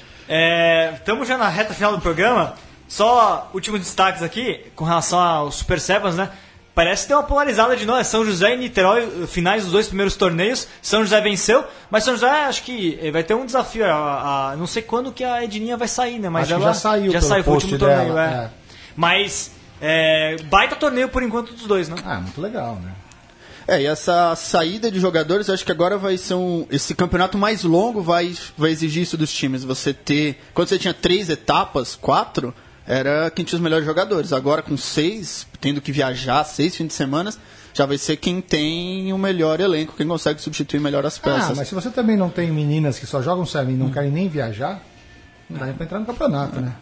[0.96, 2.54] Estamos já na reta final do programa.
[2.90, 6.28] Só últimos destaques aqui com relação aos Super Sevens, né?
[6.74, 8.00] Parece ter uma polarizada de novo.
[8.00, 10.66] É São José e Niterói, finais dos dois primeiros torneios.
[10.82, 13.84] São José venceu, mas São José acho que eh, vai ter um desafio.
[13.86, 16.28] A, a- não sei quando que a Edninha vai sair, né?
[16.28, 18.34] Mas Acho ela já saiu já saiu foi o último torneio, dela, é.
[18.46, 18.50] é.
[18.96, 21.94] Mas é, baita torneio por enquanto dos dois, né?
[22.04, 22.92] Ah, muito legal, né?
[23.68, 26.66] É, e essa saída de jogadores, acho que agora vai ser um.
[26.70, 29.62] Esse campeonato mais longo vai, vai exigir isso dos times.
[29.62, 30.40] Você ter.
[30.52, 32.52] Quando você tinha três etapas, quatro,
[32.90, 34.32] era quem tinha os melhores jogadores.
[34.32, 37.32] Agora, com seis, tendo que viajar seis fins de semana,
[37.72, 41.56] já vai ser quem tem o melhor elenco, quem consegue substituir melhor as Ah, peças.
[41.56, 44.28] mas se você também não tem meninas que só jogam serve e não querem nem
[44.28, 44.82] viajar,
[45.48, 46.72] não dá nem pra entrar no campeonato, né?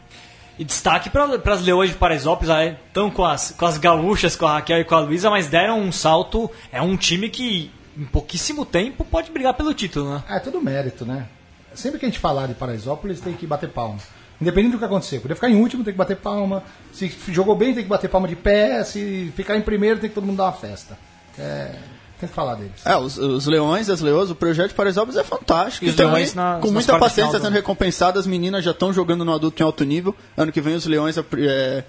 [0.59, 2.53] E destaque para as leões de Paraisópolis,
[2.89, 5.79] estão com as, com as gaúchas, com a Raquel e com a Luísa, mas deram
[5.81, 6.51] um salto.
[6.73, 10.25] É um time que em pouquíssimo tempo pode brigar pelo título, né?
[10.29, 11.27] Ah, é tudo mérito, né?
[11.75, 13.99] Sempre que a gente falar de Paraisópolis, tem que bater palma.
[14.41, 15.19] Independente do que acontecer.
[15.21, 16.63] Poder ficar em último, tem que bater palma.
[16.93, 18.85] Se jogou bem, tem que bater palma de pé.
[18.85, 20.97] Se ficar em primeiro, tem que todo mundo dar uma festa.
[21.37, 21.75] É,
[22.21, 22.73] tem que falar deles.
[22.85, 25.85] É, os, os leões, as leoas, o projeto de Paraisópolis é fantástico.
[25.87, 28.65] E os também, leões na- com nas muita paciência final sendo do- recompensadas, as meninas
[28.65, 30.15] já estão jogando no adulto em alto nível.
[30.37, 31.85] Ano que vem os leões é,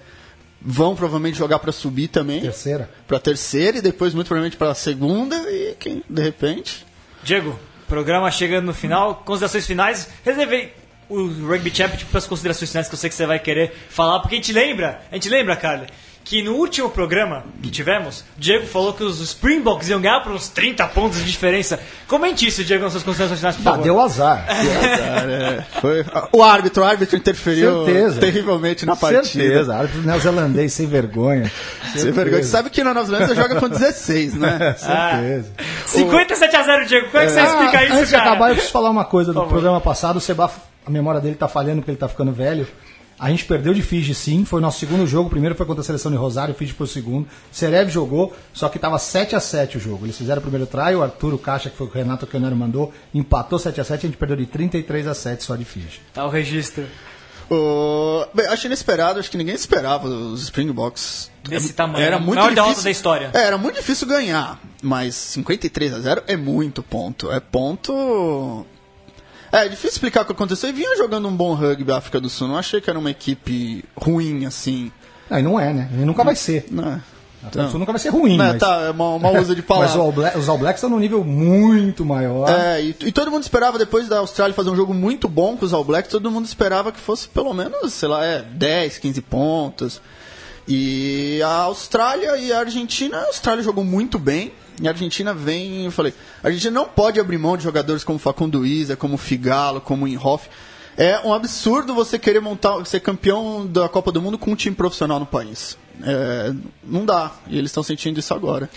[0.60, 2.40] vão provavelmente jogar para subir também.
[2.40, 2.90] Terceira.
[3.06, 6.84] Para terceira e depois muito provavelmente para segunda e quem de repente.
[7.22, 10.08] Diego, programa chegando no final, considerações finais.
[10.24, 10.72] Reservei
[11.10, 14.20] o Rugby Championship para as considerações finais que eu sei que você vai querer falar,
[14.20, 15.86] porque a gente lembra, a gente lembra, Carly,
[16.22, 20.30] que no último programa que tivemos, o Diego falou que os Springboks iam ganhar por
[20.32, 21.80] uns 30 pontos de diferença.
[22.06, 23.82] Comente isso, Diego, nas suas considerações finais, por Ah, favor.
[23.82, 24.46] deu azar.
[24.46, 28.20] Cara, é, foi- o árbitro, o árbitro interferiu Certeza.
[28.20, 29.24] terrivelmente na partida.
[29.24, 31.50] Certeza, árbitro neozelandês sem vergonha.
[31.96, 32.42] Sem vergonha.
[32.42, 34.74] Você sabe que na Nova Zelândia você joga com 16, né?
[34.78, 35.50] Certeza.
[35.86, 37.06] 57 a 0, Diego.
[37.10, 38.30] Como é que você Ah, explica isso, antes de cara?
[38.30, 40.16] acabar, eu preciso falar uma coisa do programa passado.
[40.16, 40.54] O Sebaf,
[40.90, 42.66] a memória dele tá falhando porque ele tá ficando velho.
[43.18, 45.28] A gente perdeu de Fiji sim, foi o nosso segundo jogo.
[45.28, 47.28] O primeiro foi contra a seleção de Rosário, o Fiji foi o segundo.
[47.52, 50.06] Serev jogou, só que tava 7 a 7 o jogo.
[50.06, 53.58] Eles fizeram o primeiro try, o Arturo Caixa, que foi o Renato Canero mandou, empatou
[53.58, 56.00] 7 a 7 a gente perdeu de 33 a 7 só de Fiji.
[56.14, 56.86] Tá o registro.
[57.50, 58.24] O...
[58.32, 61.30] Bem, acho inesperado, acho que ninguém esperava os Springboks.
[61.46, 62.84] Desse tamanho, Era muito Maior difícil.
[62.84, 63.30] da história.
[63.34, 67.30] É, era muito difícil ganhar, mas 53 a 0 é muito ponto.
[67.30, 68.64] É ponto.
[69.52, 70.70] É, é difícil explicar o que aconteceu.
[70.70, 72.48] E vinha jogando um bom rugby a África do Sul.
[72.48, 74.90] Não achei que era uma equipe ruim assim.
[75.28, 75.88] Não, e não é, né?
[75.92, 76.66] E nunca vai ser.
[77.42, 78.58] África do Sul nunca vai ser ruim, Né, mas...
[78.60, 79.98] Tá, é uma, uma usa de Mas palavra.
[79.98, 82.48] o All Black- os All Blacks estão num nível muito maior.
[82.50, 85.64] É, e, e todo mundo esperava, depois da Austrália fazer um jogo muito bom com
[85.64, 89.20] os All Blacks, todo mundo esperava que fosse pelo menos, sei lá, é, 10, 15
[89.22, 90.02] pontos.
[90.66, 94.52] E a Austrália e a Argentina, a Austrália jogou muito bem.
[94.80, 98.18] E a Argentina vem, eu falei, a Argentina não pode abrir mão de jogadores como
[98.18, 100.48] Facundo Isa, como Figalo, como Inhoff.
[100.96, 104.74] É um absurdo você querer montar, ser campeão da Copa do Mundo com um time
[104.74, 105.76] profissional no país.
[106.02, 106.52] É,
[106.82, 107.32] não dá.
[107.46, 108.70] E eles estão sentindo isso agora.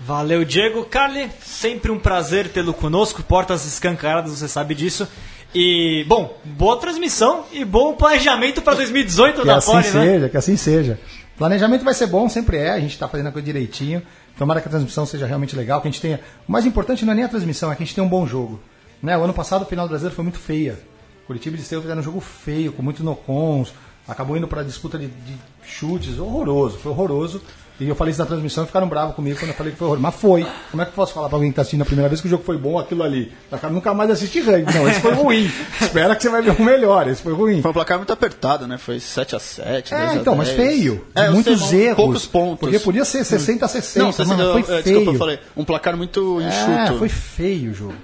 [0.00, 0.84] Valeu, Diego.
[0.84, 3.22] Carly, sempre um prazer tê-lo conosco.
[3.22, 5.08] Portas escancaradas, você sabe disso.
[5.54, 9.90] E, bom, boa transmissão e bom planejamento para 2018 Que da assim Poli, né?
[9.90, 11.00] seja, que assim seja.
[11.36, 14.02] Planejamento vai ser bom, sempre é, a gente está fazendo a coisa direitinho.
[14.38, 16.20] Tomara que a transmissão seja realmente legal, que a gente tenha.
[16.48, 18.26] O mais importante não é nem a transmissão, é que a gente tenha um bom
[18.26, 18.60] jogo.
[19.02, 19.16] Né?
[19.16, 20.78] O ano passado a final do brasileiro foi muito feia.
[21.26, 23.74] Curitiba e Estevam fizeram um jogo feio, com muitos nocons,
[24.06, 27.42] acabou indo para disputa de, de chutes, horroroso, foi horroroso.
[27.78, 29.86] E eu falei isso na transmissão e ficaram bravos comigo quando eu falei que foi
[29.86, 30.02] horroroso.
[30.02, 30.46] Mas foi.
[30.70, 32.26] Como é que eu posso falar para alguém que está assistindo a primeira vez que
[32.26, 33.30] o jogo foi bom, aquilo ali?
[33.50, 34.72] Pra cara nunca mais assistir rugby.
[34.72, 35.50] Não, esse foi ruim.
[35.80, 37.60] Espera que você vai ver o melhor, esse foi ruim.
[37.60, 38.78] Foi um placar muito apertado, né?
[38.78, 40.56] Foi 7 a 7 10 É, então, mas 10.
[40.56, 41.06] feio.
[41.14, 41.96] É, eu Muitos sei, erros.
[41.96, 42.60] Poucos pontos.
[42.60, 44.82] Porque podia ser 60 a 60, Não, 60, mano, eu- foi é, feio.
[44.82, 45.38] Desculpa, eu falei.
[45.54, 46.70] Um placar muito enxuto.
[46.94, 47.94] É, foi feio o jogo.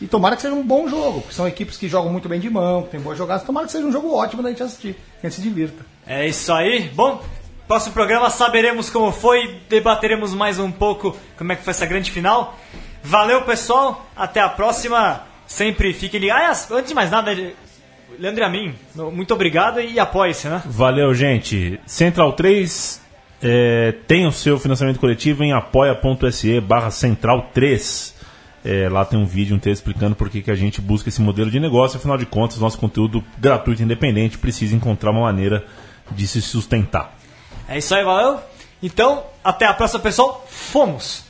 [0.00, 2.48] E tomara que seja um bom jogo, porque são equipes que jogam muito bem de
[2.48, 3.42] mão, que tem boas jogadas.
[3.44, 5.84] Tomara que seja um jogo ótimo da gente assistir, que a gente se divirta.
[6.06, 6.88] É isso aí.
[6.94, 7.20] Bom,
[7.68, 12.10] próximo programa saberemos como foi, debateremos mais um pouco como é que foi essa grande
[12.10, 12.58] final.
[13.04, 14.06] Valeu, pessoal.
[14.16, 15.22] Até a próxima.
[15.46, 16.66] Sempre fiquem ligados.
[16.70, 17.34] Ah, antes de mais nada,
[18.18, 18.74] Leandro a mim,
[19.12, 20.62] muito obrigado e apoie-se, né?
[20.64, 21.78] Valeu, gente.
[21.86, 23.02] Central 3
[23.42, 28.14] é, tem o seu financiamento coletivo em apoia.se barra Central 3.
[28.64, 31.20] É, lá tem um vídeo, um texto explicando por que que a gente busca esse
[31.20, 31.98] modelo de negócio.
[31.98, 35.64] Afinal de contas, nosso conteúdo gratuito e independente precisa encontrar uma maneira
[36.10, 37.17] de se sustentar.
[37.68, 38.40] É isso aí, valeu.
[38.82, 40.46] Então, até a próxima, pessoal.
[40.48, 41.27] Fomos!